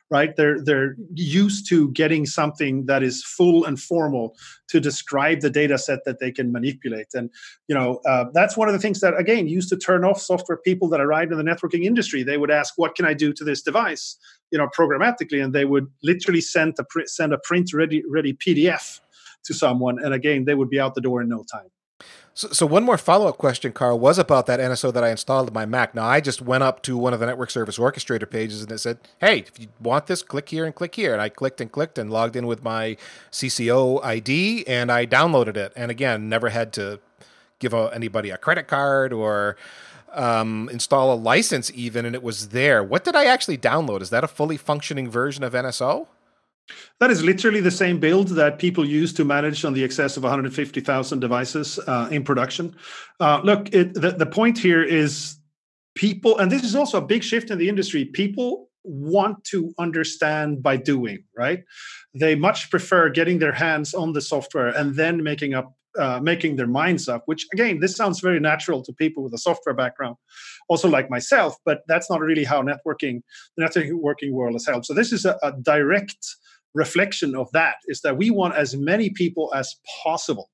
[0.09, 0.35] right?
[0.35, 4.35] They're they're used to getting something that is full and formal
[4.69, 7.29] to describe the data set that they can manipulate, and
[7.67, 10.57] you know uh, that's one of the things that again used to turn off software
[10.57, 12.23] people that arrived in the networking industry.
[12.23, 14.17] They would ask, "What can I do to this device?"
[14.51, 18.33] You know, programmatically, and they would literally send a pr- send a print ready ready
[18.33, 18.99] PDF
[19.45, 21.69] to someone, and again, they would be out the door in no time.
[22.37, 25.47] So, so one more follow up question, Carl, was about that NSO that I installed
[25.47, 25.95] in my Mac.
[25.95, 28.79] Now, I just went up to one of the network service orchestrator pages and it
[28.79, 31.13] said, hey, if you want this, click here and click here.
[31.13, 32.97] And I clicked and clicked and logged in with my
[33.31, 35.71] CCO ID and I downloaded it.
[35.77, 36.99] And again, never had to
[37.59, 39.55] give a, anybody a credit card or
[40.11, 42.83] um, install a license even, and it was there.
[42.83, 44.01] What did I actually download?
[44.01, 46.07] Is that a fully functioning version of NSO?
[46.99, 50.23] That is literally the same build that people use to manage on the excess of
[50.23, 52.75] 150,000 devices uh, in production.
[53.19, 55.37] Uh, look, it, the, the point here is
[55.95, 60.61] people, and this is also a big shift in the industry, people want to understand
[60.61, 61.63] by doing, right?
[62.13, 66.57] They much prefer getting their hands on the software and then making up uh, making
[66.57, 70.17] their minds up, which again, this sounds very natural to people with a software background,
[70.67, 73.21] also like myself, but that's not really how networking,
[73.55, 74.85] the networking world has helped.
[74.85, 76.35] So this is a, a direct
[76.75, 80.51] reflection of that is that we want as many people as possible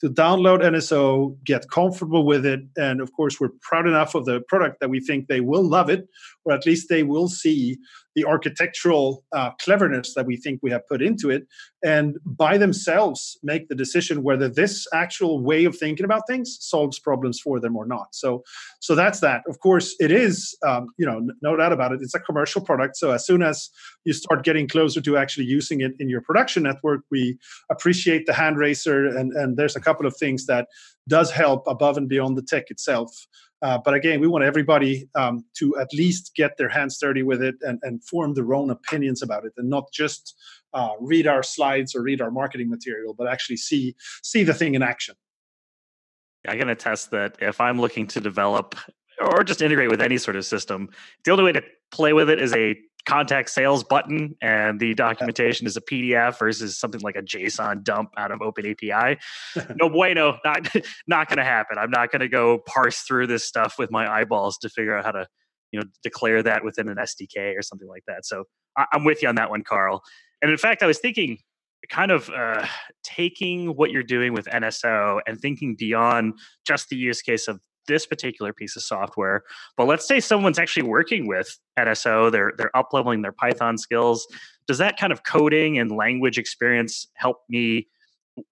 [0.00, 4.40] to download NSO, get comfortable with it, and of course, we're proud enough of the
[4.48, 6.06] product that we think they will love it,
[6.44, 7.76] or at least they will see
[8.14, 11.46] the architectural uh, cleverness that we think we have put into it
[11.84, 16.98] and by themselves make the decision whether this actual way of thinking about things solves
[16.98, 18.14] problems for them or not.
[18.14, 18.42] So
[18.80, 19.42] so that's that.
[19.48, 22.96] Of course it is um, you know no doubt about it it's a commercial product.
[22.96, 23.68] So as soon as
[24.04, 27.38] you start getting closer to actually using it in your production network we
[27.70, 30.68] appreciate the hand racer and and there's a couple of things that
[31.06, 33.26] does help above and beyond the tech itself
[33.64, 37.42] uh, but again, we want everybody um, to at least get their hands dirty with
[37.42, 40.36] it and, and form their own opinions about it, and not just
[40.74, 44.74] uh, read our slides or read our marketing material, but actually see see the thing
[44.74, 45.14] in action.
[46.46, 48.76] I can attest that if I'm looking to develop
[49.18, 50.90] or just integrate with any sort of system,
[51.24, 52.76] the only way to play with it is a
[53.06, 58.10] contact sales button and the documentation is a PDF versus something like a JSON dump
[58.16, 59.18] out of Open API.
[59.76, 60.68] no bueno, not
[61.06, 61.78] not going to happen.
[61.78, 65.04] I'm not going to go parse through this stuff with my eyeballs to figure out
[65.04, 65.26] how to,
[65.72, 68.24] you know, declare that within an SDK or something like that.
[68.24, 68.44] So
[68.76, 70.02] I, am with you on that one, Carl.
[70.42, 71.38] And in fact, I was thinking,
[71.90, 72.66] kind of uh,
[73.02, 76.34] taking what you're doing with NSO and thinking beyond
[76.66, 79.44] just the use case of this particular piece of software.
[79.76, 84.26] But let's say someone's actually working with NSO, they're they're up leveling their Python skills.
[84.66, 87.88] Does that kind of coding and language experience help me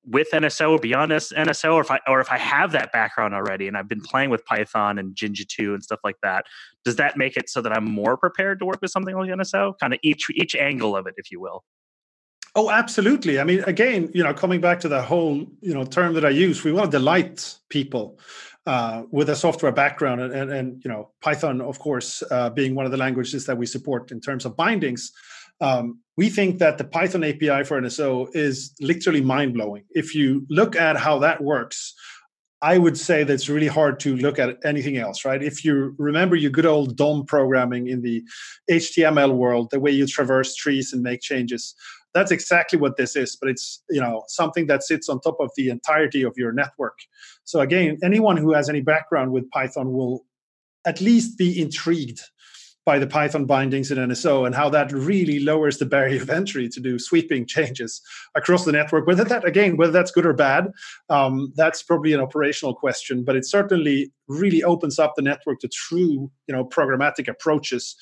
[0.06, 3.76] with NSO beyond NSO, or if I or if I have that background already and
[3.76, 6.46] I've been playing with Python and Jinja 2 and stuff like that,
[6.84, 9.74] does that make it so that I'm more prepared to work with something like NSO?
[9.80, 11.64] Kind of each each angle of it, if you will.
[12.54, 13.40] Oh, absolutely.
[13.40, 16.28] I mean, again, you know, coming back to the whole, you know, term that I
[16.28, 18.18] use, we want to delight people
[18.66, 22.74] uh, with a software background and, and, and, you know python of course uh, being
[22.74, 25.12] one of the languages that we support in terms of bindings
[25.60, 30.76] um, we think that the python api for nso is literally mind-blowing if you look
[30.76, 31.94] at how that works
[32.62, 35.42] I would say that it's really hard to look at anything else, right?
[35.42, 38.22] If you remember your good old DOM programming in the
[38.70, 41.74] HTML world, the way you traverse trees and make changes,
[42.14, 45.50] that's exactly what this is but it's you know something that sits on top of
[45.56, 46.98] the entirety of your network.
[47.44, 50.24] So again anyone who has any background with python will
[50.84, 52.20] at least be intrigued
[52.84, 56.68] by the python bindings in nso and how that really lowers the barrier of entry
[56.68, 58.00] to do sweeping changes
[58.34, 60.68] across the network whether that again whether that's good or bad
[61.08, 65.68] um, that's probably an operational question but it certainly really opens up the network to
[65.68, 67.94] true you know programmatic approaches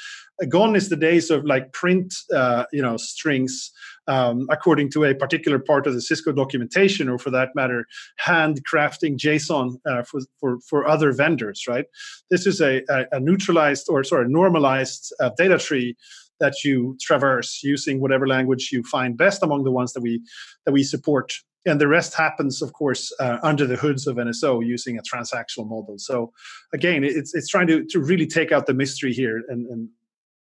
[0.49, 3.70] gone is the days of like print uh, you know strings
[4.09, 7.86] um, according to a particular part of the cisco documentation or for that matter
[8.24, 11.86] handcrafting json uh, for, for for other vendors right?
[12.30, 15.97] This is a, a, a neutralized or sorry normalized uh, data tree
[16.41, 20.22] that you traverse using whatever language you find best among the ones that we
[20.64, 21.34] that we support.
[21.66, 25.68] And the rest happens of course uh, under the hoods of nso using a transactional
[25.68, 25.97] model.
[25.99, 26.32] So
[26.72, 29.88] again it's it's trying to, to really take out the mystery here and, and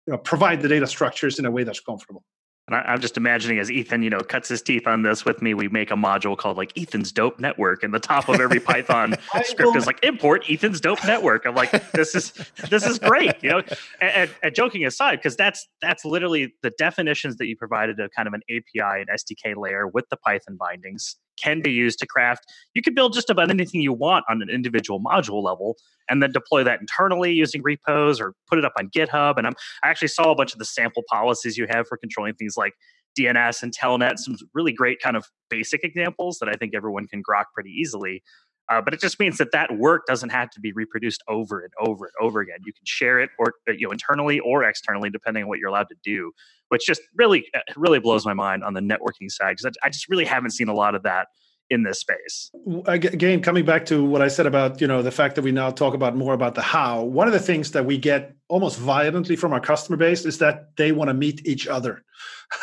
[0.06, 2.24] you know, provide the data structures in a way that's comfortable
[2.66, 5.42] and I, am just imagining as Ethan, you know, cuts his teeth on this with
[5.42, 8.58] me, we make a module called like Ethan's Dope Network, and the top of every
[8.60, 11.44] Python script is like import Ethan's Dope Network.
[11.44, 12.32] I'm like, this is
[12.70, 13.58] this is great, you know.
[14.00, 18.10] And, and, and joking aside, because that's that's literally the definitions that you provided of
[18.16, 22.06] kind of an API and SDK layer with the Python bindings can be used to
[22.06, 22.44] craft.
[22.74, 25.76] You can build just about anything you want on an individual module level
[26.08, 29.38] and then deploy that internally using repos or put it up on GitHub.
[29.38, 32.34] And I'm, I actually saw a bunch of the sample policies you have for controlling
[32.34, 32.74] things like
[33.18, 37.22] DNS and Telnet, some really great kind of basic examples that I think everyone can
[37.22, 38.22] grok pretty easily.
[38.70, 41.72] Uh, but it just means that that work doesn't have to be reproduced over and
[41.78, 42.58] over and over again.
[42.64, 45.68] You can share it or uh, you know internally or externally, depending on what you're
[45.68, 46.32] allowed to do.
[46.68, 50.08] Which just really uh, really blows my mind on the networking side because I just
[50.08, 51.28] really haven't seen a lot of that
[51.70, 52.50] in this space
[52.86, 55.70] again coming back to what i said about you know the fact that we now
[55.70, 59.36] talk about more about the how one of the things that we get almost violently
[59.36, 62.04] from our customer base is that they want to meet each other.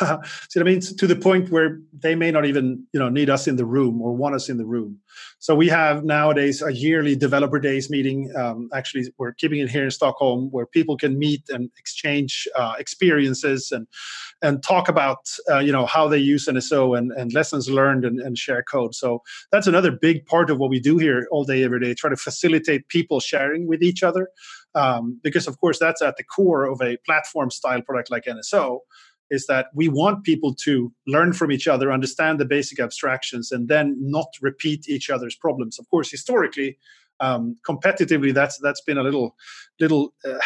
[0.48, 3.46] So that means to the point where they may not even you know need us
[3.46, 5.00] in the room or want us in the room.
[5.38, 9.84] So we have nowadays a yearly developer days meeting um, actually we're keeping it here
[9.84, 13.86] in stockholm where people can meet and exchange uh, experiences and
[14.40, 15.18] and talk about
[15.50, 18.94] uh, you know how they use nso and, and lessons learned and, and share code.
[18.94, 22.10] So that's another big part of what we do here all day every day try
[22.10, 24.28] to facilitate people sharing with each other
[24.74, 28.80] um, because of course that's at the core of a platform style product like nso
[29.32, 33.66] is that we want people to learn from each other understand the basic abstractions and
[33.68, 35.78] then not repeat each other's problems.
[35.78, 36.78] Of course historically
[37.18, 39.34] um, competitively that's that's been a little
[39.80, 40.38] little uh,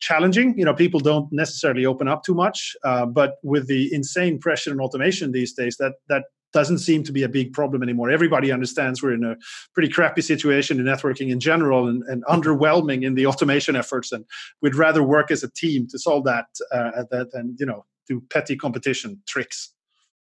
[0.00, 0.58] challenging.
[0.58, 4.72] You know people don't necessarily open up too much uh, but with the insane pressure
[4.72, 6.24] and automation these days that that
[6.56, 8.10] doesn't seem to be a big problem anymore.
[8.10, 9.36] Everybody understands we're in a
[9.74, 14.10] pretty crappy situation in networking in general and, and underwhelming in the automation efforts.
[14.10, 14.24] And
[14.62, 18.56] we'd rather work as a team to solve that uh, than, you know, do petty
[18.56, 19.74] competition tricks.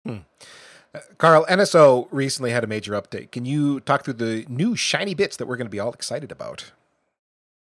[0.05, 0.17] Hmm.
[0.93, 3.31] Uh, Carl, NSO recently had a major update.
[3.31, 6.29] Can you talk through the new shiny bits that we're going to be all excited
[6.29, 6.73] about?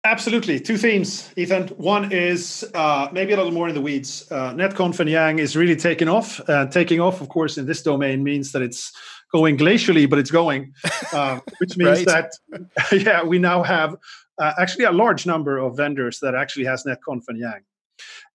[0.05, 0.59] Absolutely.
[0.59, 1.69] Two themes, Ethan.
[1.69, 4.29] One is uh, maybe a little more in the weeds.
[4.29, 6.41] Uh, NetConf and Yang is really taking off.
[6.49, 8.91] Uh, taking off, of course, in this domain means that it's
[9.31, 10.73] going glacially, but it's going,
[11.13, 12.31] uh, which means that,
[12.91, 13.95] yeah, we now have
[14.39, 17.61] uh, actually a large number of vendors that actually has NetConf and Yang.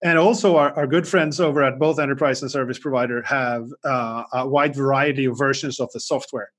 [0.01, 4.23] And also, our, our good friends over at both enterprise and service provider have uh,
[4.33, 6.49] a wide variety of versions of the software.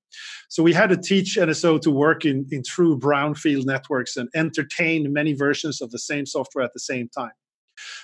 [0.48, 5.12] So we had to teach NSO to work in, in true brownfield networks and entertain
[5.12, 7.30] many versions of the same software at the same time.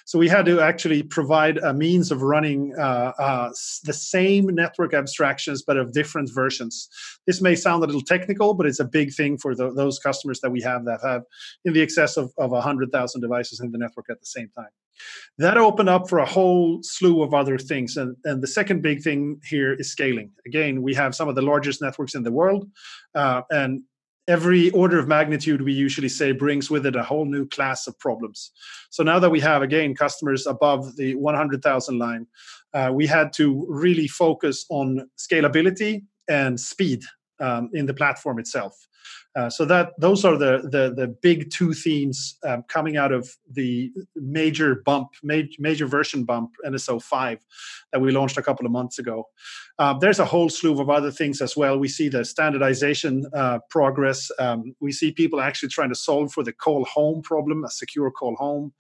[0.05, 3.49] So we had to actually provide a means of running uh, uh,
[3.85, 6.89] the same network abstractions, but of different versions.
[7.27, 10.41] This may sound a little technical, but it's a big thing for the, those customers
[10.41, 11.23] that we have that have
[11.65, 14.71] in the excess of, of 100,000 devices in the network at the same time.
[15.39, 17.97] That opened up for a whole slew of other things.
[17.97, 20.31] And, and the second big thing here is scaling.
[20.47, 22.67] Again, we have some of the largest networks in the world.
[23.15, 23.83] Uh, and
[24.29, 27.99] every order of magnitude we usually say brings with it a whole new class of
[27.99, 28.51] problems.
[28.91, 32.27] So now that we have again customers above the 100000 line
[32.75, 37.03] uh, we had to really focus on scalability and speed
[37.41, 38.87] um, in the platform itself
[39.37, 43.29] uh, so that those are the the, the big two themes um, coming out of
[43.53, 47.45] the major bump, major, major version bump NSO five
[47.93, 49.29] that we launched a couple of months ago.
[49.79, 51.79] Uh, there's a whole slew of other things as well.
[51.79, 54.31] We see the standardization uh, progress.
[54.39, 58.11] Um, we see people actually trying to solve for the call home problem, a secure
[58.11, 58.73] call home.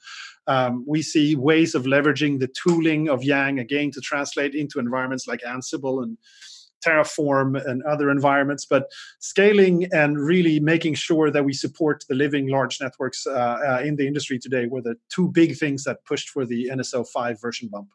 [0.46, 5.26] Um, we see ways of leveraging the tooling of Yang again to translate into environments
[5.26, 6.16] like Ansible and
[6.84, 12.48] Terraform and other environments, but scaling and really making sure that we support the living
[12.48, 16.28] large networks uh, uh, in the industry today were the two big things that pushed
[16.30, 17.88] for the NSO 5 version bump.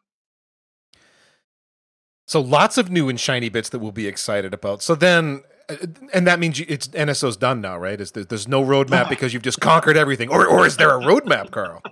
[2.26, 4.82] So lots of new and shiny bits that we'll be excited about.
[4.82, 5.42] So then
[6.12, 8.00] and that means you, it's NSO's done now, right?
[8.00, 11.00] Is there, there's no roadmap because you've just conquered everything, or or is there a
[11.02, 11.82] roadmap, Carl?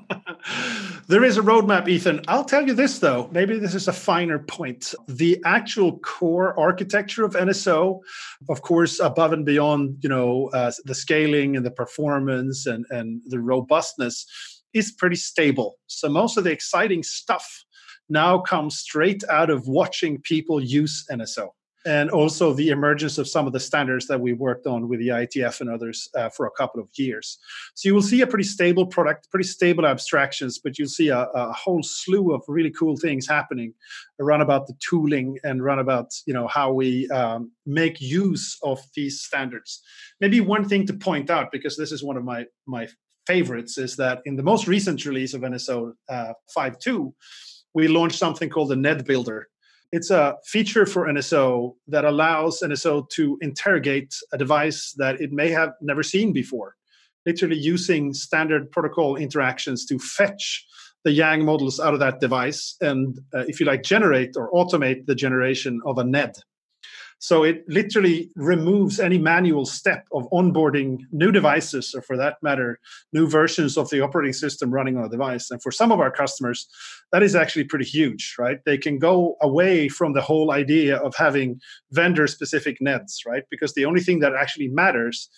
[1.08, 2.22] there is a roadmap, Ethan.
[2.28, 3.28] I'll tell you this though.
[3.32, 4.94] Maybe this is a finer point.
[5.08, 8.00] The actual core architecture of NSO,
[8.48, 13.20] of course, above and beyond, you know, uh, the scaling and the performance and and
[13.26, 14.26] the robustness,
[14.72, 15.76] is pretty stable.
[15.86, 17.64] So most of the exciting stuff
[18.08, 21.50] now comes straight out of watching people use NSO
[21.86, 25.08] and also the emergence of some of the standards that we worked on with the
[25.08, 27.38] IETF and others uh, for a couple of years.
[27.74, 31.20] So you will see a pretty stable product, pretty stable abstractions, but you'll see a,
[31.20, 33.72] a whole slew of really cool things happening
[34.20, 38.78] around about the tooling and around about you know how we um, make use of
[38.94, 39.82] these standards.
[40.20, 42.88] Maybe one thing to point out because this is one of my my
[43.26, 47.12] favorites is that in the most recent release of NSO uh, 5.2,
[47.74, 49.48] we launched something called the NED Builder
[49.92, 55.50] it's a feature for NSO that allows NSO to interrogate a device that it may
[55.50, 56.76] have never seen before,
[57.26, 60.64] literally using standard protocol interactions to fetch
[61.04, 65.06] the Yang models out of that device and, uh, if you like, generate or automate
[65.06, 66.36] the generation of a NED.
[67.22, 72.80] So it literally removes any manual step of onboarding new devices, or for that matter,
[73.12, 75.50] new versions of the operating system running on a device.
[75.50, 76.66] And for some of our customers,
[77.12, 78.58] that is actually pretty huge, right?
[78.64, 81.60] They can go away from the whole idea of having
[81.92, 83.42] vendor specific NEDs, right?
[83.50, 85.28] Because the only thing that actually matters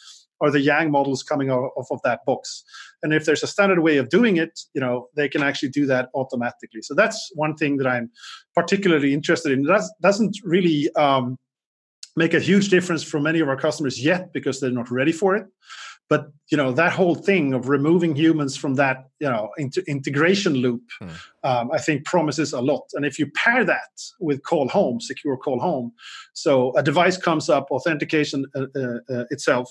[0.41, 2.62] are the Yang models coming off of that box.
[3.03, 5.87] And if there's a standard way of doing it, you know, they can actually do
[5.87, 6.83] that automatically.
[6.83, 8.11] So that's one thing that I'm
[8.55, 9.62] particularly interested in.
[9.64, 11.39] That doesn't really um,
[12.17, 15.35] make a huge difference for many of our customers yet because they're not ready for
[15.37, 15.47] it
[16.13, 19.49] but you know that whole thing of removing humans from that you know
[19.87, 21.09] integration loop hmm.
[21.45, 25.37] um, i think promises a lot and if you pair that with call home secure
[25.37, 25.91] call home
[26.35, 29.69] so a device comes up authentication uh, uh, uh, itself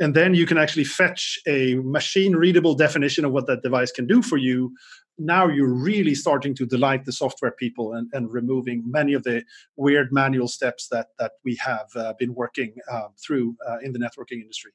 [0.00, 4.06] and then you can actually fetch a machine readable definition of what that device can
[4.06, 4.72] do for you
[5.20, 9.44] now you're really starting to delight the software people and, and removing many of the
[9.76, 13.98] weird manual steps that that we have uh, been working uh, through uh, in the
[13.98, 14.72] networking industry.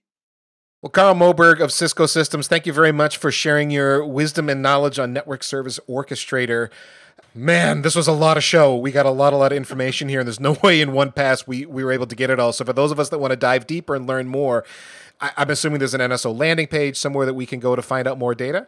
[0.81, 4.61] Well, Carl Moberg of Cisco Systems, thank you very much for sharing your wisdom and
[4.61, 6.69] knowledge on Network Service Orchestrator.
[7.33, 8.75] Man, this was a lot of show.
[8.75, 11.11] We got a lot, a lot of information here, and there's no way in one
[11.11, 12.53] pass we, we were able to get it all.
[12.53, 14.63] So, for those of us that want to dive deeper and learn more,
[15.21, 18.07] I, I'm assuming there's an NSO landing page somewhere that we can go to find
[18.07, 18.67] out more data.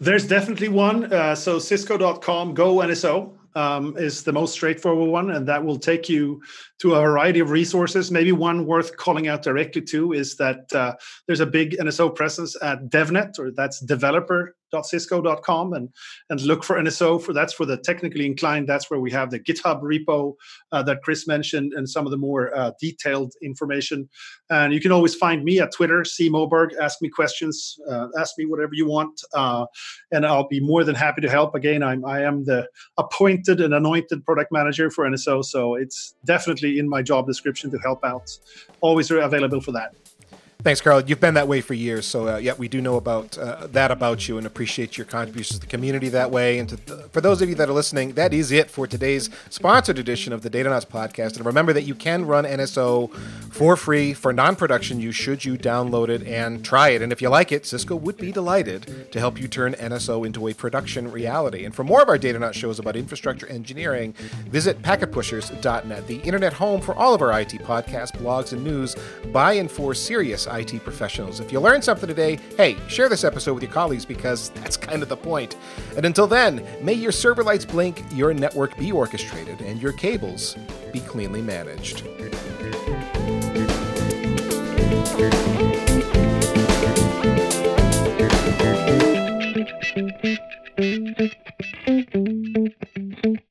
[0.00, 1.12] There's definitely one.
[1.12, 6.08] Uh, so cisco.com go NSO um, is the most straightforward one, and that will take
[6.08, 6.42] you
[6.82, 8.10] to a variety of resources.
[8.10, 10.94] Maybe one worth calling out directly to is that uh,
[11.26, 15.90] there's a big NSO presence at DevNet, or that's developer cisco.com and
[16.30, 18.68] and look for NSO for that's for the technically inclined.
[18.68, 20.34] That's where we have the GitHub repo
[20.70, 24.08] uh, that Chris mentioned and some of the more uh, detailed information.
[24.48, 26.70] And you can always find me at Twitter, C Moberg.
[26.80, 29.66] Ask me questions, uh, ask me whatever you want, uh,
[30.10, 31.54] and I'll be more than happy to help.
[31.54, 36.71] Again, I'm I am the appointed and anointed product manager for NSO, so it's definitely
[36.78, 38.30] in my job description to help out.
[38.80, 39.94] Always available for that.
[40.62, 41.00] Thanks, Carl.
[41.00, 43.90] You've been that way for years, so uh, yeah, we do know about uh, that
[43.90, 46.60] about you and appreciate your contributions to the community that way.
[46.60, 49.98] And the, for those of you that are listening, that is it for today's sponsored
[49.98, 51.36] edition of the Data Datanauts podcast.
[51.36, 53.12] And remember that you can run NSO
[53.50, 57.02] for free for non-production use should you download it and try it.
[57.02, 60.46] And if you like it, Cisco would be delighted to help you turn NSO into
[60.46, 61.64] a production reality.
[61.64, 64.12] And for more of our Datanauts shows about infrastructure engineering,
[64.48, 68.94] visit packetpushers.net, the internet home for all of our IT podcasts, blogs, and news
[69.32, 71.40] by and for serious IT professionals.
[71.40, 75.02] If you learned something today, hey, share this episode with your colleagues because that's kind
[75.02, 75.56] of the point.
[75.96, 80.56] And until then, may your server lights blink, your network be orchestrated, and your cables
[80.92, 82.04] be cleanly managed.
[89.54, 90.01] Thank you.